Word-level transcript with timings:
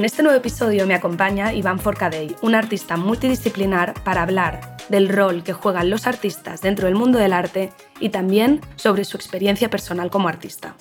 En 0.00 0.06
este 0.06 0.22
nuevo 0.22 0.38
episodio 0.38 0.86
me 0.86 0.94
acompaña 0.94 1.52
Iván 1.52 1.78
Forcadell, 1.78 2.34
un 2.40 2.54
artista 2.54 2.96
multidisciplinar, 2.96 4.02
para 4.02 4.22
hablar 4.22 4.78
del 4.88 5.10
rol 5.10 5.42
que 5.42 5.52
juegan 5.52 5.90
los 5.90 6.06
artistas 6.06 6.62
dentro 6.62 6.86
del 6.86 6.94
mundo 6.94 7.18
del 7.18 7.34
arte 7.34 7.70
y 8.00 8.08
también 8.08 8.62
sobre 8.76 9.04
su 9.04 9.18
experiencia 9.18 9.68
personal 9.68 10.10
como 10.10 10.28
artista. 10.28 10.74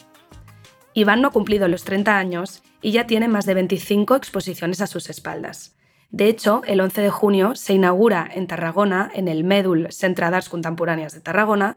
Iván 0.93 1.21
no 1.21 1.27
ha 1.27 1.31
cumplido 1.31 1.67
los 1.67 1.83
30 1.83 2.17
años 2.17 2.63
y 2.81 2.93
ya 2.93 3.07
tiene 3.07 3.27
más 3.27 3.45
de 3.45 3.55
25 3.55 4.15
exposiciones 4.15 4.79
a 4.79 4.87
sus 4.87 5.09
espaldas. 5.09 5.75
De 6.11 6.29
hecho, 6.29 6.61
el 6.65 6.79
11 6.79 7.01
de 7.01 7.09
junio 7.09 7.55
se 7.55 7.73
inaugura 7.73 8.25
en 8.33 8.47
Tarragona, 8.47 9.11
en 9.13 9.27
el 9.27 9.43
Médul 9.43 9.91
Centre 9.91 10.31
d'Arts 10.31 10.47
Contemporáneas 10.47 11.13
de 11.13 11.19
Tarragona, 11.19 11.75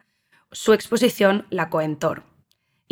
su 0.52 0.74
exposición 0.74 1.46
La 1.50 1.70
Coentor. 1.70 2.22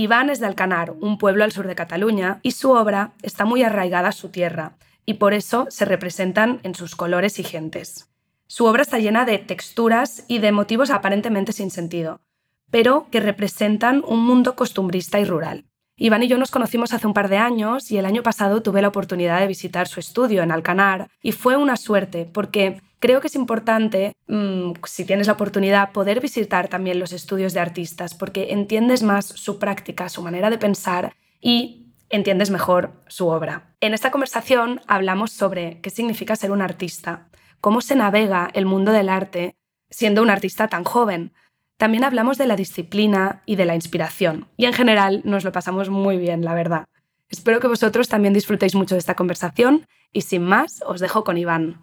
Iván 0.01 0.31
es 0.31 0.41
de 0.41 0.47
Alcanar, 0.47 0.95
un 0.99 1.19
pueblo 1.19 1.45
al 1.45 1.53
sur 1.53 1.67
de 1.67 1.75
Cataluña, 1.75 2.41
y 2.43 2.53
su 2.53 2.71
obra 2.71 3.13
está 3.21 3.45
muy 3.45 3.63
arraigada 3.63 4.09
a 4.09 4.13
su 4.13 4.31
tierra, 4.31 4.79
y 5.05 5.15
por 5.15 5.35
eso 5.35 5.67
se 5.69 5.85
representan 5.85 6.59
en 6.63 6.75
sus 6.75 6.97
colores 6.97 7.39
y 7.39 7.45
gentes. 7.45 8.09
Su 8.47 8.65
obra 8.65 8.81
está 8.81 8.99
llena 8.99 9.27
de 9.27 9.37
texturas 9.37 10.25
y 10.27 10.39
de 10.39 10.53
motivos 10.53 10.89
aparentemente 10.89 11.53
sin 11.53 11.71
sentido, 11.71 12.23
pero 12.71 13.09
que 13.11 13.21
representan 13.21 14.03
un 14.07 14.25
mundo 14.25 14.57
costumbrista 14.57 15.21
y 15.21 15.27
rural. 15.27 15.67
Iván 15.97 16.23
y 16.23 16.29
yo 16.29 16.39
nos 16.39 16.51
conocimos 16.51 16.95
hace 16.95 17.07
un 17.07 17.13
par 17.13 17.29
de 17.29 17.37
años 17.37 17.91
y 17.91 17.99
el 17.99 18.07
año 18.07 18.23
pasado 18.23 18.63
tuve 18.63 18.81
la 18.81 18.89
oportunidad 18.89 19.39
de 19.39 19.49
visitar 19.49 19.87
su 19.87 20.01
estudio 20.01 20.43
en 20.43 20.51
Alcanar 20.51 21.11
y 21.23 21.33
fue 21.33 21.59
una 21.59 21.77
suerte 21.77 22.25
porque 22.25 22.81
creo 23.01 23.21
que 23.21 23.27
es 23.27 23.35
importante, 23.35 24.15
mm, 24.29 24.73
si 24.85 25.05
tienes 25.05 25.27
la 25.27 25.33
oportunidad, 25.33 25.93
poder 25.93 26.21
visitar 26.21 26.69
también 26.69 27.01
los 27.01 27.13
estudios 27.13 27.53
de 27.53 27.61
artistas 27.61 28.15
porque 28.15 28.53
entiendes 28.53 29.03
más 29.03 29.27
su 29.27 29.59
práctica, 29.59 30.09
su 30.09 30.23
manera 30.23 30.51
de 30.51 30.59
pensar 30.59 31.17
y 31.41 31.89
entiendes 32.11 32.51
mejor 32.51 32.93
su 33.09 33.29
obra. 33.29 33.75
En 33.81 33.95
esta 33.95 34.11
conversación 34.11 34.81
hablamos 34.87 35.33
sobre 35.33 35.81
qué 35.81 35.91
significa 35.91 36.37
ser 36.37 36.53
un 36.53 36.63
artista, 36.63 37.29
cómo 37.61 37.81
se 37.81 37.97
navega 37.97 38.51
el 38.53 38.67
mundo 38.67 38.93
del 38.93 39.09
arte 39.09 39.57
siendo 39.91 40.23
un 40.23 40.31
artista 40.31 40.69
tan 40.69 40.85
joven, 40.85 41.33
también 41.77 42.05
hablamos 42.05 42.37
de 42.37 42.47
la 42.47 42.57
disciplina 42.57 43.43
y 43.47 43.57
de 43.57 43.65
la 43.65 43.75
inspiración, 43.75 44.49
y 44.57 44.67
en 44.67 44.75
general 44.75 45.23
nos 45.25 45.45
lo 45.45 45.51
pasamos 45.51 45.89
muy 45.89 46.19
bien, 46.19 46.45
la 46.45 46.55
verdad. 46.55 46.85
Espero 47.31 47.59
que 47.59 47.69
vosotros 47.69 48.09
también 48.09 48.35
disfrutéis 48.35 48.75
mucho 48.75 48.95
de 48.95 48.99
esta 48.99 49.15
conversación 49.15 49.87
y 50.13 50.21
sin 50.21 50.43
más 50.43 50.83
os 50.87 51.01
dejo 51.01 51.25
con 51.25 51.39
Iván. 51.39 51.79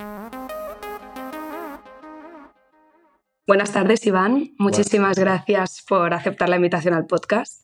Buenas 3.47 3.71
tardes, 3.71 4.05
Iván. 4.05 4.51
Muchísimas 4.57 5.17
gracias 5.17 5.81
por 5.87 6.13
aceptar 6.13 6.49
la 6.49 6.57
invitación 6.57 6.93
al 6.93 7.05
podcast. 7.05 7.63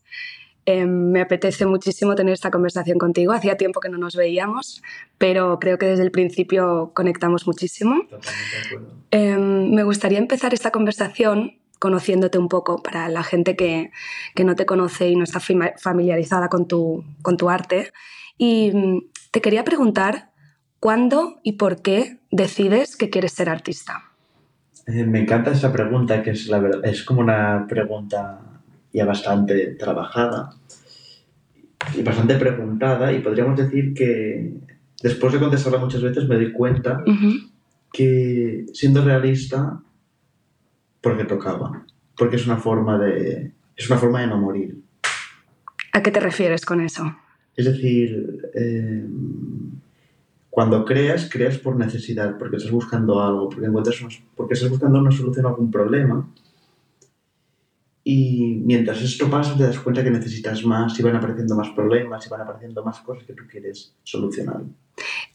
Em, 0.66 1.12
me 1.12 1.20
apetece 1.20 1.66
muchísimo 1.66 2.16
tener 2.16 2.34
esta 2.34 2.52
conversación 2.52 2.98
contigo. 2.98 3.34
Hacía 3.34 3.58
tiempo 3.58 3.82
que 3.82 3.90
no 3.90 3.98
nos 3.98 4.16
veíamos, 4.16 4.82
pero 5.18 5.60
creo 5.60 5.78
que 5.78 5.88
desde 5.88 6.04
el 6.04 6.12
principio 6.12 6.94
conectamos 6.96 7.46
muchísimo. 7.48 8.08
Em, 9.12 9.76
me 9.76 9.84
gustaría 9.84 10.20
empezar 10.20 10.54
esta 10.54 10.72
conversación 10.72 11.60
conociéndote 11.80 12.38
un 12.38 12.48
poco 12.48 12.82
para 12.82 13.10
la 13.10 13.24
gente 13.24 13.58
que, 13.58 13.92
no 14.42 14.56
te 14.56 14.66
conoce 14.66 15.10
y 15.10 15.18
no 15.18 15.26
está 15.26 15.42
familiarizada 15.42 16.48
con 16.48 16.66
tu, 16.66 17.04
con 17.22 17.36
tu 17.36 17.50
arte. 17.50 17.92
Y 18.38 18.72
mm, 18.74 19.10
te 19.32 19.42
quería 19.42 19.66
preguntar, 19.66 20.32
¿cuándo 20.80 21.42
y 21.44 21.54
por 21.54 21.82
qué 21.82 22.22
decides 22.32 22.96
que 22.96 23.10
quieres 23.10 23.34
ser 23.34 23.50
artista? 23.50 24.13
Eh, 24.86 25.06
me 25.06 25.22
encanta 25.22 25.52
esa 25.52 25.72
pregunta, 25.72 26.22
que 26.22 26.32
es, 26.32 26.48
la 26.48 26.60
verdad, 26.60 26.86
es 26.86 27.04
como 27.04 27.22
una 27.22 27.66
pregunta 27.68 28.40
ya 28.92 29.06
bastante 29.06 29.76
trabajada 29.76 30.56
y 31.96 32.02
bastante 32.02 32.36
preguntada 32.36 33.12
y 33.12 33.20
podríamos 33.20 33.58
decir 33.58 33.94
que 33.94 34.54
después 35.02 35.34
de 35.34 35.40
contestarla 35.40 35.80
muchas 35.80 36.02
veces 36.02 36.28
me 36.28 36.36
doy 36.36 36.52
cuenta 36.52 37.04
que 37.92 38.66
siendo 38.74 39.04
realista 39.04 39.82
porque 41.02 41.26
tocaba, 41.26 41.86
porque 42.18 42.36
es 42.36 42.46
una 42.46 42.58
forma 42.58 42.98
de, 42.98 43.52
es 43.76 43.90
una 43.90 44.00
forma 44.00 44.22
de 44.22 44.28
no 44.28 44.38
morir. 44.38 44.78
¿A 45.92 46.02
qué 46.02 46.12
te 46.12 46.20
refieres 46.20 46.66
con 46.66 46.82
eso? 46.82 47.16
Es 47.56 47.66
decir, 47.66 48.50
eh, 48.56 49.06
cuando 50.54 50.86
creas, 50.86 51.28
creas 51.32 51.58
por 51.58 51.76
necesidad, 51.76 52.38
porque 52.38 52.58
estás 52.58 52.72
buscando 52.72 53.20
algo, 53.20 53.50
porque, 53.50 53.66
encuentras 53.66 53.98
porque 54.36 54.54
estás 54.54 54.70
buscando 54.70 55.00
una 55.00 55.10
solución 55.10 55.48
a 55.48 55.50
algún 55.50 55.72
problema. 55.72 56.30
Y 58.04 58.62
mientras 58.64 59.02
esto 59.02 59.32
pasa, 59.32 59.58
te 59.58 59.64
das 59.64 59.80
cuenta 59.80 60.04
que 60.04 60.12
necesitas 60.12 60.64
más 60.64 61.00
y 61.00 61.02
van 61.02 61.16
apareciendo 61.16 61.56
más 61.56 61.70
problemas 61.70 62.28
y 62.28 62.30
van 62.30 62.42
apareciendo 62.42 62.86
más 62.86 63.00
cosas 63.00 63.24
que 63.24 63.34
tú 63.34 63.46
quieres 63.50 63.96
solucionar. 64.04 64.62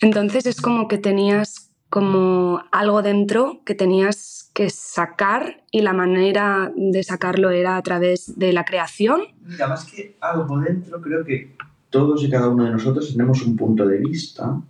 Entonces 0.01 0.47
es 0.47 0.61
como 0.61 0.87
que 0.87 0.99
tenías 0.99 1.73
como 1.91 2.63
algo 2.71 3.03
dentro 3.03 3.63
que 3.65 3.75
tenías 3.75 4.53
que 4.55 4.71
sacar 4.71 5.65
y 5.73 5.81
la 5.81 5.95
manera 5.95 6.73
de 6.77 7.03
sacarlo 7.03 7.51
era 7.51 7.77
a 7.77 7.83
través 7.83 8.39
de 8.39 8.53
la 8.53 8.65
creación. 8.65 9.23
Mira, 9.43 9.67
más 9.67 9.85
que 9.85 10.17
algo 10.21 10.61
dentro, 10.61 11.03
creo 11.03 11.25
que 11.25 11.57
todos 11.91 12.23
y 12.23 12.31
cada 12.31 12.49
uno 12.49 12.67
de 12.67 12.71
nosotros 12.71 13.11
tenemos 13.11 13.43
un 13.43 13.57
punto 13.57 13.85
de 13.85 13.99
vista 13.99 14.63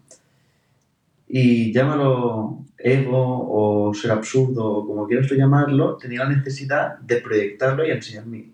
y 1.29 1.73
llámalo 1.73 2.65
ego 2.79 3.89
o 3.89 3.95
ser 3.95 4.13
absurdo 4.13 4.65
o 4.65 4.87
como 4.87 5.07
quieras 5.07 5.27
tú 5.27 5.35
llamarlo, 5.35 5.97
tenía 5.97 6.25
la 6.25 6.31
necesidad 6.31 6.99
de 6.99 7.17
proyectarlo 7.17 7.87
y 7.87 7.91
enseñar 7.91 8.27
mi, 8.27 8.53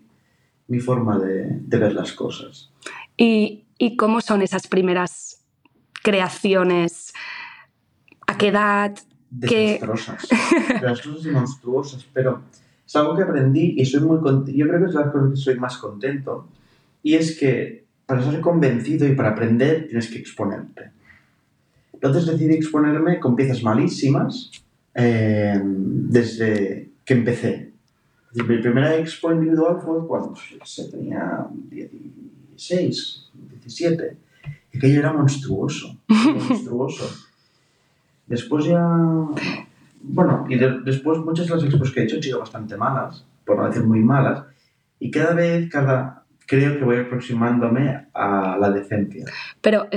mi 0.67 0.79
forma 0.79 1.17
de, 1.19 1.47
de, 1.61 1.77
ver 1.77 1.93
las 1.93 2.11
cosas. 2.13 2.71
¿Y, 3.15 3.65
¿Y 3.77 3.95
cómo 3.95 4.21
son 4.21 4.41
esas 4.41 4.67
primeras 4.67 5.45
creaciones? 6.03 7.13
¿A 8.27 8.37
qué 8.37 8.47
edad? 8.47 8.95
Desastrosas. 9.29 10.27
Desastrosas 10.81 11.25
y 11.25 11.29
monstruosas, 11.29 12.05
pero 12.11 12.41
es 12.85 12.95
algo 12.95 13.15
que 13.15 13.23
aprendí 13.23 13.75
y 13.77 13.85
soy 13.85 14.01
muy 14.01 14.19
yo 14.53 14.67
creo 14.67 14.79
que 14.79 14.85
es 14.87 14.93
la 14.93 15.11
cosa 15.11 15.29
que 15.29 15.35
soy 15.35 15.55
más 15.55 15.77
contento 15.77 16.47
y 17.03 17.15
es 17.15 17.37
que 17.37 17.85
para 18.05 18.21
ser 18.21 18.39
convencido 18.41 19.07
y 19.07 19.15
para 19.15 19.29
aprender 19.29 19.87
tienes 19.87 20.09
que 20.09 20.19
exponerte. 20.19 20.91
Entonces 21.95 22.25
decidí 22.25 22.55
exponerme 22.55 23.19
con 23.19 23.35
piezas 23.35 23.63
malísimas 23.63 24.51
eh, 24.93 25.59
desde 25.63 26.89
que 27.05 27.13
empecé. 27.13 27.71
Mi 28.33 28.57
primera 28.57 28.95
expo 28.97 29.31
individual 29.31 29.79
fue 29.81 30.05
cuando 30.05 30.33
se 30.65 30.91
tenía 30.91 31.47
16, 31.69 33.31
17. 33.61 34.17
Y 34.73 34.77
aquello 34.77 34.99
era 34.99 35.13
monstruoso, 35.13 35.97
monstruoso. 36.07 37.09
Después 38.27 38.65
ya... 38.65 38.85
Bueno, 40.01 40.45
y 40.49 40.57
después 40.57 41.19
muchas 41.19 41.47
de 41.47 41.55
las 41.55 41.63
expos 41.63 41.91
que 41.91 42.01
he 42.01 42.03
hecho 42.03 42.17
han 42.17 42.23
sido 42.23 42.39
bastante 42.39 42.75
malas, 42.75 43.25
por 43.45 43.57
no 43.57 43.67
decir 43.67 43.83
muy 43.83 43.99
malas, 43.99 44.43
y 44.99 45.09
cada 45.09 45.33
vez, 45.33 45.69
cada... 45.69 46.23
Creo 46.45 46.77
que 46.77 46.83
voy 46.83 46.97
aproximándome 46.97 48.07
a 48.13 48.57
la 48.59 48.69
decencia. 48.69 49.25
Pero 49.61 49.87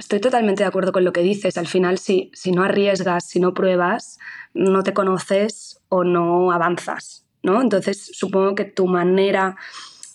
estoy 0.00 0.18
totalmente 0.18 0.62
de 0.62 0.68
acuerdo 0.68 0.92
con 0.92 1.04
lo 1.04 1.12
que 1.12 1.22
dices. 1.22 1.56
Al 1.56 1.68
final, 1.68 1.98
si, 1.98 2.30
si 2.34 2.50
no 2.50 2.64
arriesgas, 2.64 3.28
si 3.28 3.38
no 3.38 3.54
pruebas, 3.54 4.18
no 4.54 4.82
te 4.82 4.92
conoces 4.92 5.80
o 5.88 6.02
no 6.02 6.50
avanzas, 6.50 7.24
¿no? 7.42 7.60
Entonces, 7.62 8.10
supongo 8.12 8.54
que 8.54 8.64
tu 8.64 8.86
manera 8.86 9.56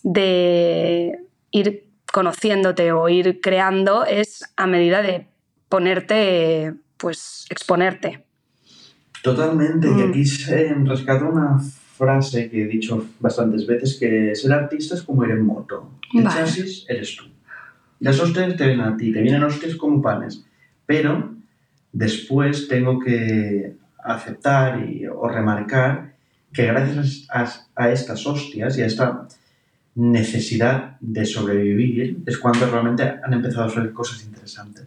de 0.03 1.19
ir 1.51 1.85
conociéndote 2.11 2.91
o 2.91 3.07
ir 3.09 3.39
creando 3.41 4.05
es 4.05 4.43
a 4.57 4.67
medida 4.67 5.01
de 5.01 5.27
ponerte 5.69 6.73
pues 6.97 7.45
exponerte. 7.49 8.25
Totalmente, 9.21 9.87
y 9.87 9.91
mm. 9.91 10.09
aquí 10.09 10.25
se 10.25 10.73
rescata 10.83 11.25
una 11.25 11.59
frase 11.97 12.49
que 12.49 12.63
he 12.63 12.67
dicho 12.67 13.07
bastantes 13.19 13.65
veces, 13.65 13.97
que 13.99 14.35
ser 14.35 14.51
artista 14.53 14.95
es 14.95 15.03
como 15.03 15.23
ir 15.25 15.31
en 15.31 15.45
moto. 15.45 15.91
El 16.13 16.23
chasis 16.23 16.85
eres 16.87 17.15
tú. 17.15 17.34
Las 17.99 18.19
hostias 18.19 18.55
te 18.55 18.67
vienen 18.67 18.85
a 18.85 18.97
ti, 18.97 19.11
te 19.11 19.21
vienen 19.21 19.43
hostias 19.43 19.75
como 19.75 20.01
panes. 20.01 20.43
Pero 20.85 21.33
después 21.91 22.67
tengo 22.67 22.99
que 22.99 23.75
aceptar 24.03 24.87
y, 24.87 25.07
o 25.07 25.27
remarcar 25.27 26.13
que 26.53 26.65
gracias 26.65 27.27
a, 27.29 27.49
a, 27.75 27.91
estas 27.91 28.25
hostias 28.25 28.77
y 28.77 28.81
a 28.81 28.85
esta 28.85 29.27
necesidad 29.95 30.97
de 30.99 31.25
sobrevivir 31.25 32.19
es 32.25 32.37
cuando 32.37 32.69
realmente 32.69 33.03
han 33.03 33.33
empezado 33.33 33.63
a 33.63 33.67
hacer 33.67 33.91
cosas 33.93 34.23
interesantes. 34.23 34.85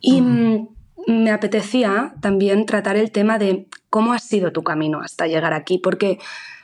Y 0.00 0.20
mm, 0.20 0.68
me 1.06 1.30
apetecía 1.30 2.14
también 2.20 2.66
tratar 2.66 2.96
el 2.96 3.10
tema 3.10 3.38
de 3.38 3.66
cómo 3.90 4.12
ha 4.12 4.18
sido 4.18 4.52
tu 4.52 4.62
camino 4.62 5.00
hasta 5.00 5.26
llegar 5.26 5.52
aquí, 5.52 5.78
porque 5.78 6.18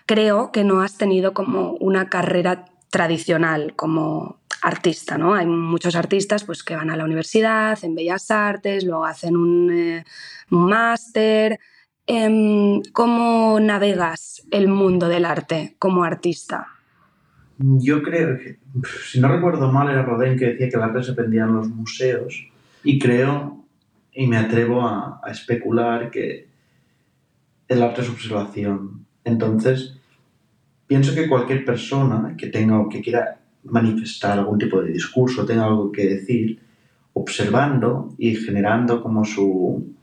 creo 0.07 0.53
que 0.53 0.65
no 0.65 0.81
has 0.81 0.97
tenido 0.97 1.35
como 1.35 1.73
una 1.73 2.09
carrera 2.09 2.65
tradicional 2.91 3.75
como 3.77 4.38
artista, 4.63 5.19
¿no? 5.19 5.35
Hay 5.35 5.47
muchos 5.47 5.97
artistas 5.97 6.45
pues, 6.45 6.63
que 6.63 6.77
van 6.77 6.91
a 6.91 6.97
la 6.97 7.05
universidad, 7.05 7.79
en 7.83 7.95
Bellas 7.95 8.31
Artes, 8.31 8.85
luego 8.85 9.05
hacen 9.05 9.37
un, 9.37 9.71
eh, 9.71 10.05
máster. 10.49 11.59
Em, 12.07 12.81
¿Cómo 12.93 13.59
navegas 13.61 14.47
el 14.51 14.69
mundo 14.69 15.09
del 15.09 15.25
arte 15.25 15.77
como 15.79 16.05
artista? 16.05 16.69
Yo 17.59 18.03
creo 18.03 18.39
que, 18.39 18.59
si 19.11 19.21
no 19.21 19.29
recuerdo 19.29 19.71
mal, 19.73 19.91
era 19.91 20.03
Rodin 20.03 20.39
que 20.39 20.47
decía 20.47 20.69
que 20.69 20.77
el 20.77 20.83
arte 20.83 21.03
se 21.03 21.13
pendía 21.13 21.45
en 21.45 21.55
los 21.55 21.69
museos 21.69 22.47
y 22.85 22.99
creo 22.99 23.65
y 24.13 24.27
me 24.27 24.37
atrevo 24.37 24.83
a, 24.83 25.21
a 25.23 25.31
especular 25.31 26.11
que 26.11 26.49
el 27.67 27.83
arte 27.83 28.03
es 28.03 28.09
observación. 28.09 29.07
Entonces, 29.25 29.99
pienso 30.87 31.15
que 31.15 31.29
cualquier 31.29 31.65
persona 31.65 32.35
que 32.37 32.47
tenga 32.47 32.81
o 32.81 32.89
que 32.89 33.03
quiera 33.03 33.38
manifestar 33.71 34.39
algún 34.39 34.59
tipo 34.59 34.81
de 34.83 34.93
discurso, 34.93 35.45
tenga 35.45 35.67
algo 35.67 35.93
que 35.93 36.07
decir, 36.07 36.59
observando 37.13 38.15
y 38.19 38.35
generando 38.37 39.03
como 39.03 39.25
su, 39.25 39.95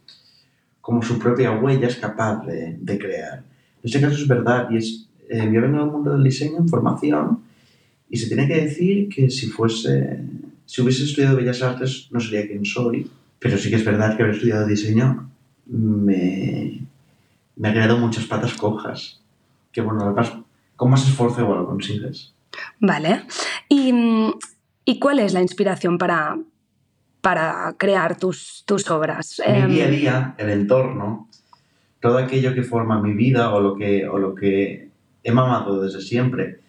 como 0.81 1.01
su 1.01 1.17
propia 1.17 1.51
huella 1.51 1.87
es 1.87 1.95
capaz 1.95 2.45
de, 2.45 2.97
crear. 2.99 3.39
En 3.39 3.83
este 3.83 4.01
caso 4.01 4.15
es 4.15 4.27
verdad 4.27 4.69
y 4.69 4.77
es, 4.77 5.07
eh, 5.29 5.49
yo 5.51 5.61
vengo 5.61 5.79
del 5.79 5.91
mundo 5.91 6.13
del 6.13 6.23
diseño 6.23 6.57
en 6.57 6.69
formación 6.69 7.39
y 8.09 8.17
se 8.17 8.27
tiene 8.27 8.47
que 8.47 8.61
decir 8.61 9.09
que 9.09 9.29
si 9.29 9.47
fuese, 9.47 10.21
si 10.65 10.81
hubiese 10.81 11.05
estudiado 11.05 11.37
Bellas 11.37 11.61
Artes 11.61 12.07
no 12.11 12.19
sería 12.19 12.47
quien 12.47 12.65
soy, 12.65 13.09
pero 13.39 13.57
sí 13.57 13.69
que 13.69 13.77
es 13.77 13.85
verdad 13.85 14.15
que 14.15 14.23
haber 14.23 14.35
estudiado 14.35 14.67
diseño 14.67 15.29
me, 15.65 16.81
me 17.55 17.69
ha 17.69 17.73
creado 17.73 17.97
muchas 17.97 18.25
patas 18.25 18.53
cojas, 18.53 19.21
que 19.71 19.81
bueno, 19.81 20.03
además 20.03 20.33
con 20.75 20.91
más 20.91 21.07
esfuerzo 21.07 21.41
igual 21.41 21.59
lo 21.59 21.65
consigues. 21.65 22.34
Vale. 22.79 23.23
¿Y, 23.69 23.93
¿Y, 24.85 24.99
cuál 24.99 25.19
es 25.19 25.33
la 25.33 25.41
inspiración 25.41 25.97
para, 25.97 26.37
para 27.21 27.75
crear 27.77 28.17
tus, 28.17 28.63
tus 28.65 28.89
obras? 28.89 29.41
Mi 29.45 29.53
em, 29.53 29.69
día 29.69 29.85
a 29.85 29.89
día, 29.89 30.35
el 30.37 30.49
entorno, 30.49 31.29
todo 31.99 32.17
aquello 32.17 32.53
que 32.53 32.63
forma 32.63 33.01
mi 33.01 33.13
vida 33.13 33.53
o 33.53 33.59
lo 33.59 33.75
que, 33.75 34.07
o 34.07 34.17
lo 34.17 34.35
que 34.35 34.89
he 35.23 35.31
mamado 35.31 35.81
desde 35.81 36.01
siempre. 36.01 36.59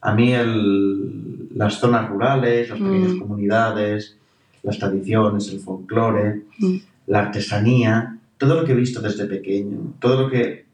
A 0.00 0.14
mí 0.14 0.32
el, 0.32 1.54
las 1.54 1.74
zonas 1.74 2.08
rurales, 2.08 2.70
las 2.70 2.78
pequeñas 2.78 3.12
mm. 3.12 3.18
comunidades, 3.18 4.16
las 4.62 4.78
tradiciones, 4.78 5.48
el 5.52 5.60
folclore, 5.60 6.42
mm. 6.58 6.76
la 7.08 7.20
artesanía, 7.20 8.18
todo 8.38 8.54
lo 8.54 8.64
que 8.64 8.72
he 8.72 8.76
visto 8.76 9.00
desde 9.00 9.26
pequeño, 9.26 9.94
todo 10.00 10.22
lo 10.22 10.30
que, 10.30 10.64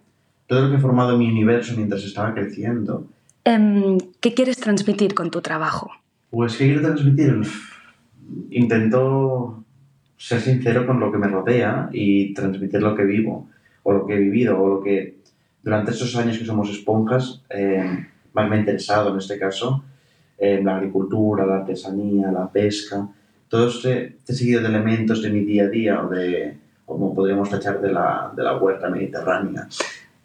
todo 0.47 0.63
lo 0.63 0.71
que 0.71 0.77
he 0.77 0.81
formado 0.81 1.15
en 1.15 1.19
mi 1.19 1.29
universo 1.29 1.75
mientras 1.77 2.05
estaba 2.05 2.33
creciendo. 2.33 3.07
Em, 3.47 3.99
¿Qué 4.21 4.35
quieres 4.35 4.57
transmitir 4.57 5.15
con 5.15 5.31
tu 5.31 5.41
trabajo? 5.41 5.93
Pues, 6.31 6.57
¿qué 6.57 6.65
quiero 6.65 6.83
transmitir? 6.83 7.43
Intento 8.51 9.63
ser 10.17 10.41
sincero 10.41 10.85
con 10.85 10.99
lo 10.99 11.13
que 11.13 11.19
me 11.19 11.29
rodea 11.29 11.89
y 11.93 12.35
transmitir 12.35 12.83
lo 12.83 12.97
que 12.97 13.05
vivo, 13.05 13.49
o 13.85 13.93
lo 13.93 14.05
que 14.05 14.15
he 14.15 14.19
vivido, 14.19 14.61
o 14.61 14.69
lo 14.69 14.83
que 14.83 15.19
durante 15.63 15.93
esos 15.93 16.17
años 16.17 16.39
que 16.39 16.45
somos 16.45 16.71
esponjas 16.71 17.45
eh, 17.51 18.09
más 18.33 18.51
me 18.51 18.57
ha 18.57 18.59
interesado 18.59 19.13
en 19.13 19.19
este 19.19 19.39
caso, 19.39 19.85
eh, 20.39 20.61
la 20.61 20.79
agricultura, 20.79 21.47
la 21.47 21.59
artesanía, 21.59 22.33
la 22.33 22.51
pesca, 22.51 23.07
todo 23.49 23.69
este, 23.69 24.17
este 24.19 24.35
seguido 24.35 24.61
de 24.61 24.69
elementos 24.71 25.23
de 25.23 25.31
mi 25.31 25.45
día 25.45 25.67
a 25.67 25.69
día 25.69 26.05
o 26.05 26.09
de, 26.09 26.59
como 26.85 27.15
podríamos 27.15 27.49
tachar 27.49 27.81
de 27.81 27.93
la, 27.93 28.33
de 28.35 28.43
la 28.43 28.57
huerta 28.57 28.91
mediterránea. 28.91 29.69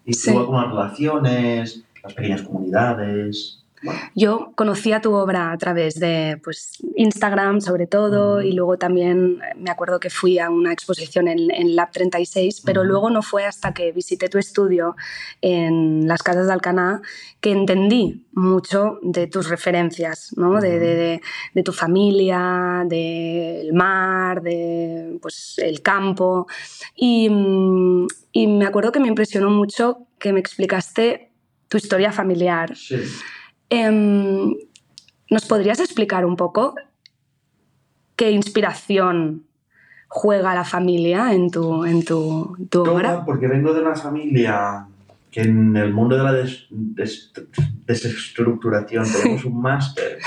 Y 0.06 0.14
sí. 0.14 0.34
con 0.34 0.56
las 0.56 0.70
relaciones, 0.72 1.86
las 2.04 2.14
pequeñas 2.14 2.42
comunidades, 2.44 3.62
yo 4.16 4.52
conocía 4.56 5.02
tu 5.02 5.14
obra 5.14 5.52
a 5.52 5.58
través 5.58 6.00
de 6.00 6.40
pues, 6.44 6.78
Instagram, 6.96 7.62
sobre 7.62 7.88
todo, 7.88 8.42
y 8.42 8.52
luego 8.52 8.78
también 8.78 9.40
eh, 9.42 9.56
me 9.58 9.72
acuerdo 9.72 10.00
que 10.00 10.10
fui 10.10 10.38
a 10.38 10.50
una 10.50 10.72
exposición 10.72 11.28
en, 11.28 11.50
en 11.52 11.76
Lab 11.76 11.92
36, 11.92 12.62
pero 12.64 12.84
luego 12.84 13.10
no 13.10 13.24
fue 13.24 13.46
hasta 13.46 13.74
que 13.74 13.92
visité 13.92 14.30
tu 14.30 14.38
estudio 14.38 14.96
en 15.42 16.08
las 16.08 16.22
Casas 16.22 16.48
de 16.48 16.54
Alcaná 16.54 17.02
que 17.40 17.52
entendí 17.52 18.28
mucho 18.34 19.00
de 19.02 19.26
tus 19.26 19.50
referencias, 19.50 20.34
¿no? 20.38 20.62
de, 20.62 20.80
de, 20.80 21.22
de, 21.54 21.64
tu 21.64 21.74
familia, 21.74 22.84
del 22.86 23.74
mar, 23.74 24.44
de 24.44 25.18
pues, 25.22 25.56
el 25.58 25.82
campo. 25.82 26.46
Y, 26.96 27.30
mm, 27.30 28.08
y 28.32 28.48
me 28.48 28.66
acuerdo 28.66 28.92
que 28.92 29.00
me 29.00 29.08
impresionó 29.08 29.50
mucho 29.50 30.06
que 30.20 30.34
me 30.34 30.40
explicaste 30.40 31.31
tu 31.72 31.78
historia 31.78 32.12
familiar. 32.12 32.76
Sí. 32.76 32.98
Em, 33.70 34.54
¿Nos 35.30 35.46
podrías 35.46 35.80
explicar 35.80 36.26
un 36.26 36.36
poco 36.36 36.76
qué 38.18 38.32
inspiración 38.32 39.46
juega 40.10 40.54
la 40.54 40.66
familia 40.66 41.34
en 41.34 41.50
tu, 41.50 41.86
en 41.86 42.04
tu, 42.04 42.58
tu 42.70 42.82
obra? 42.82 43.24
Porque 43.24 43.48
vengo 43.48 43.74
de 43.74 43.80
una 43.80 43.96
familia 43.96 44.86
que 45.32 45.44
en 45.44 45.78
el 45.78 45.94
mundo 45.94 46.18
de 46.18 46.24
la 46.24 46.34
des, 46.34 46.68
des, 46.70 47.32
desestructuración 47.86 49.06
tenemos 49.24 49.46
un 49.46 49.62
máster. 49.62 50.20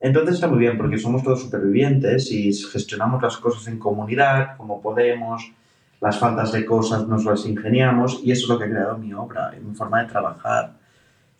Entonces 0.00 0.34
está 0.34 0.48
muy 0.48 0.58
bien 0.58 0.76
porque 0.76 0.98
somos 0.98 1.22
todos 1.22 1.42
supervivientes 1.42 2.32
y 2.32 2.52
gestionamos 2.52 3.22
las 3.22 3.36
cosas 3.36 3.68
en 3.68 3.78
comunidad 3.78 4.56
como 4.56 4.82
podemos, 4.82 5.52
las 6.00 6.18
faltas 6.18 6.52
de 6.52 6.64
cosas 6.64 7.08
nos 7.08 7.24
las 7.24 7.46
ingeniamos 7.46 8.20
y 8.22 8.32
eso 8.32 8.44
es 8.44 8.48
lo 8.48 8.58
que 8.58 8.64
ha 8.64 8.70
creado 8.70 8.98
mi 8.98 9.12
obra, 9.12 9.52
mi 9.62 9.74
forma 9.74 10.02
de 10.02 10.08
trabajar 10.08 10.84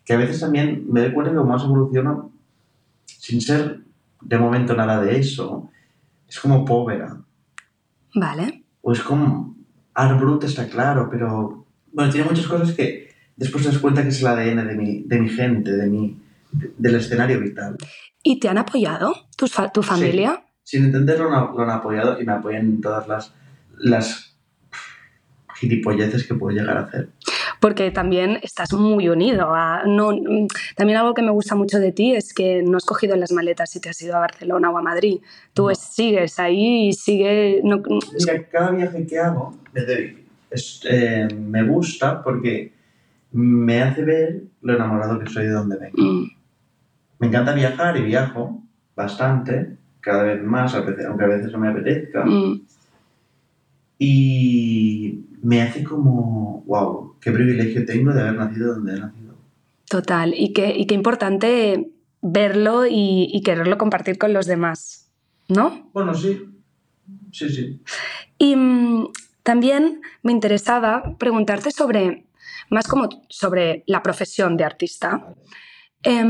que 0.04 0.12
a 0.12 0.16
veces 0.16 0.40
también 0.40 0.84
me 0.90 1.00
doy 1.00 1.12
cuenta 1.12 1.30
que 1.30 1.36
como 1.36 1.50
más 1.50 1.64
evoluciono, 1.64 2.32
sin 3.06 3.40
ser 3.40 3.80
de 4.20 4.38
momento 4.38 4.74
nada 4.74 5.00
de 5.00 5.18
eso, 5.18 5.70
es 6.28 6.38
como 6.38 6.64
povera. 6.64 7.16
Vale. 8.14 8.64
O 8.82 8.92
es 8.92 9.00
como 9.00 9.56
Art 9.94 10.20
Brut 10.20 10.44
está 10.44 10.68
claro, 10.68 11.08
pero 11.10 11.66
bueno, 11.92 12.12
tiene 12.12 12.28
muchas 12.28 12.46
cosas 12.46 12.72
que 12.72 13.08
después 13.36 13.64
te 13.64 13.70
das 13.70 13.80
cuenta 13.80 14.02
que 14.02 14.08
es 14.08 14.20
el 14.20 14.26
ADN 14.26 14.68
de 14.68 14.74
mi, 14.74 15.02
de 15.02 15.18
mi 15.18 15.28
gente, 15.28 15.72
de 15.72 15.86
mi, 15.86 16.20
del 16.52 16.96
escenario 16.96 17.40
vital. 17.40 17.76
¿Y 18.22 18.38
te 18.38 18.48
han 18.48 18.58
apoyado 18.58 19.14
tu, 19.36 19.46
tu 19.72 19.82
familia? 19.82 20.44
Sí. 20.62 20.76
Sin 20.76 20.84
entenderlo 20.86 21.28
lo 21.30 21.62
han 21.62 21.70
apoyado 21.70 22.20
y 22.20 22.24
me 22.24 22.32
apoyan 22.32 22.62
en 22.62 22.80
todas 22.80 23.06
las, 23.06 23.34
las 23.78 24.33
gilipolleces 25.64 26.26
que 26.26 26.34
puedo 26.34 26.56
llegar 26.56 26.76
a 26.76 26.82
hacer 26.82 27.08
porque 27.64 27.90
también 27.90 28.40
estás 28.42 28.74
muy 28.74 29.08
unido. 29.08 29.54
A, 29.54 29.84
no, 29.86 30.10
también 30.76 30.98
algo 30.98 31.14
que 31.14 31.22
me 31.22 31.30
gusta 31.30 31.54
mucho 31.54 31.78
de 31.78 31.92
ti 31.92 32.14
es 32.14 32.34
que 32.34 32.62
no 32.62 32.76
has 32.76 32.84
cogido 32.84 33.16
las 33.16 33.32
maletas 33.32 33.74
y 33.74 33.80
te 33.80 33.88
has 33.88 34.02
ido 34.02 34.16
a 34.16 34.18
Barcelona 34.18 34.68
o 34.70 34.76
a 34.76 34.82
Madrid. 34.82 35.20
Tú 35.54 35.68
no. 35.68 35.74
sigues 35.74 36.38
ahí 36.38 36.88
y 36.88 36.92
sigue... 36.92 37.62
No, 37.64 37.82
Mira, 38.18 38.46
cada 38.50 38.70
viaje 38.72 39.06
que 39.06 39.18
hago 39.18 39.58
me, 39.72 39.82
es, 40.50 40.82
eh, 40.84 41.26
me 41.34 41.62
gusta 41.62 42.22
porque 42.22 42.74
me 43.32 43.80
hace 43.80 44.02
ver 44.04 44.42
lo 44.60 44.74
enamorado 44.74 45.18
que 45.18 45.30
soy 45.30 45.46
de 45.46 45.52
donde 45.52 45.78
vengo. 45.78 46.02
Mm. 46.02 46.30
Me 47.20 47.28
encanta 47.28 47.54
viajar 47.54 47.96
y 47.96 48.02
viajo 48.02 48.62
bastante, 48.94 49.78
cada 50.00 50.24
vez 50.24 50.42
más, 50.42 50.74
aunque 50.74 51.24
a 51.24 51.28
veces 51.28 51.50
no 51.50 51.60
me 51.60 51.68
apetezca. 51.68 52.26
Mm. 52.26 52.60
Y 53.98 55.24
me 55.44 55.60
hace 55.60 55.84
como, 55.84 56.64
wow, 56.66 57.16
qué 57.20 57.30
privilegio 57.30 57.84
tengo 57.84 58.14
de 58.14 58.22
haber 58.22 58.34
nacido 58.34 58.74
donde 58.74 58.94
he 58.94 58.98
nacido. 58.98 59.34
Total, 59.88 60.32
y 60.34 60.54
qué, 60.54 60.74
y 60.74 60.86
qué 60.86 60.94
importante 60.94 61.92
verlo 62.22 62.86
y, 62.86 63.28
y, 63.30 63.42
quererlo 63.42 63.76
compartir 63.76 64.16
con 64.16 64.32
los 64.32 64.46
demás, 64.46 65.12
¿no? 65.48 65.90
Bueno, 65.92 66.14
sí, 66.14 66.42
sí, 67.30 67.50
sí. 67.50 67.82
Y 68.38 68.56
mmm, 68.56 69.08
también 69.42 70.00
me 70.22 70.32
interesaba 70.32 71.14
preguntarte 71.18 71.70
sobre, 71.70 72.24
más 72.70 72.88
como 72.88 73.10
sobre 73.28 73.84
la 73.86 74.02
profesión 74.02 74.56
de 74.56 74.64
artista. 74.64 75.34
Eh, 76.02 76.24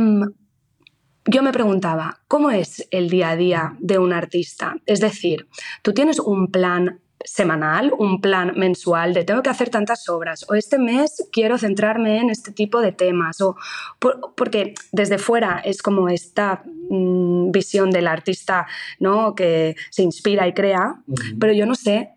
yo 1.26 1.42
me 1.42 1.52
preguntaba, 1.52 2.20
¿cómo 2.26 2.50
es 2.50 2.88
el 2.90 3.08
día 3.08 3.30
a 3.30 3.36
día 3.36 3.76
de 3.78 3.98
un 3.98 4.12
artista? 4.12 4.74
Es 4.86 4.98
decir, 5.00 5.48
tú 5.82 5.94
tienes 5.94 6.18
un 6.18 6.48
plan 6.50 7.00
semanal, 7.24 7.92
un 7.98 8.20
plan 8.20 8.52
mensual 8.56 9.14
de 9.14 9.24
tengo 9.24 9.42
que 9.42 9.50
hacer 9.50 9.70
tantas 9.70 10.08
obras 10.08 10.44
o 10.48 10.54
este 10.54 10.78
mes 10.78 11.28
quiero 11.32 11.56
centrarme 11.58 12.18
en 12.20 12.30
este 12.30 12.52
tipo 12.52 12.80
de 12.80 12.92
temas 12.92 13.40
o 13.40 13.56
por, 13.98 14.34
porque 14.36 14.74
desde 14.92 15.18
fuera 15.18 15.58
es 15.64 15.80
como 15.82 16.08
esta 16.08 16.62
mmm, 16.90 17.50
visión 17.50 17.90
del 17.90 18.06
artista 18.06 18.66
¿no? 19.00 19.34
que 19.34 19.74
se 19.90 20.02
inspira 20.02 20.46
y 20.46 20.52
crea, 20.52 20.96
uh 21.06 21.14
-huh. 21.14 21.38
pero 21.40 21.52
yo 21.54 21.64
no 21.64 21.74
sé 21.74 22.10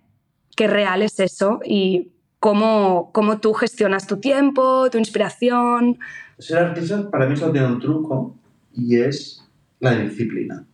qué 0.56 0.68
real 0.68 1.02
es 1.02 1.20
eso 1.20 1.62
y 1.64 2.12
cómo, 2.40 3.12
cómo 3.14 3.40
tú 3.40 3.54
gestionas 3.54 4.08
tu 4.08 4.18
tiempo, 4.18 4.90
tu 4.90 4.98
inspiración. 4.98 5.98
Ser 6.38 6.58
artista 6.58 7.10
para 7.10 7.28
mí 7.28 7.36
solo 7.38 7.54
tiene 7.54 7.68
un 7.68 7.80
truco 7.80 8.36
y 8.74 8.98
es 8.98 9.44
la 9.80 9.96
disciplina. 9.96 10.66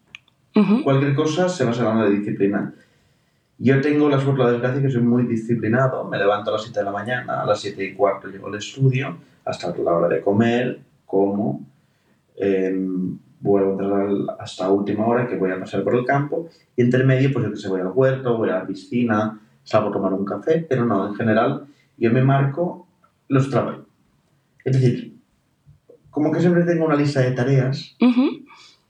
Cualquier 0.83 1.15
cosa 1.15 1.49
se 1.49 1.65
basa 1.65 1.91
en 1.91 1.99
la 1.99 2.09
disciplina. 2.09 2.73
Yo 3.63 3.79
tengo 3.79 4.09
la 4.09 4.19
suerte, 4.19 4.43
la 4.43 4.51
desgracia, 4.51 4.81
que 4.81 4.89
soy 4.89 5.03
muy 5.03 5.23
disciplinado. 5.23 6.03
Me 6.03 6.17
levanto 6.17 6.49
a 6.49 6.53
las 6.53 6.63
7 6.63 6.79
de 6.79 6.83
la 6.83 6.91
mañana, 6.91 7.43
a 7.43 7.45
las 7.45 7.61
7 7.61 7.81
y 7.81 7.93
cuarto 7.93 8.27
llego 8.27 8.47
al 8.47 8.55
estudio, 8.55 9.15
hasta 9.45 9.73
la 9.77 9.93
hora 9.93 10.09
de 10.09 10.19
comer, 10.19 10.81
como, 11.05 11.65
em, 12.35 13.17
vuelvo 13.39 13.69
a 13.69 13.71
entrar 13.71 14.37
hasta 14.37 14.69
última 14.69 15.07
hora 15.07 15.29
que 15.29 15.37
voy 15.37 15.49
a 15.51 15.59
pasar 15.61 15.81
por 15.81 15.95
el 15.95 16.03
campo 16.03 16.49
y 16.75 16.81
entre 16.81 17.05
medio 17.05 17.31
pues 17.31 17.45
yo 17.45 17.51
que 17.51 17.57
sé, 17.57 17.69
voy 17.69 17.79
al 17.79 17.93
huerto, 17.95 18.37
voy 18.37 18.49
a 18.49 18.55
la 18.55 18.67
piscina, 18.67 19.39
salgo 19.63 19.89
a 19.89 19.93
tomar 19.93 20.11
un 20.11 20.25
café, 20.25 20.65
pero 20.67 20.83
no, 20.83 21.07
en 21.07 21.15
general 21.15 21.65
yo 21.97 22.11
me 22.11 22.21
marco 22.21 22.85
los 23.29 23.49
trabajos. 23.49 23.85
Es 24.65 24.73
decir, 24.73 25.15
como 26.09 26.33
que 26.33 26.41
siempre 26.41 26.65
tengo 26.65 26.85
una 26.85 26.95
lista 26.95 27.21
de 27.21 27.31
tareas 27.31 27.95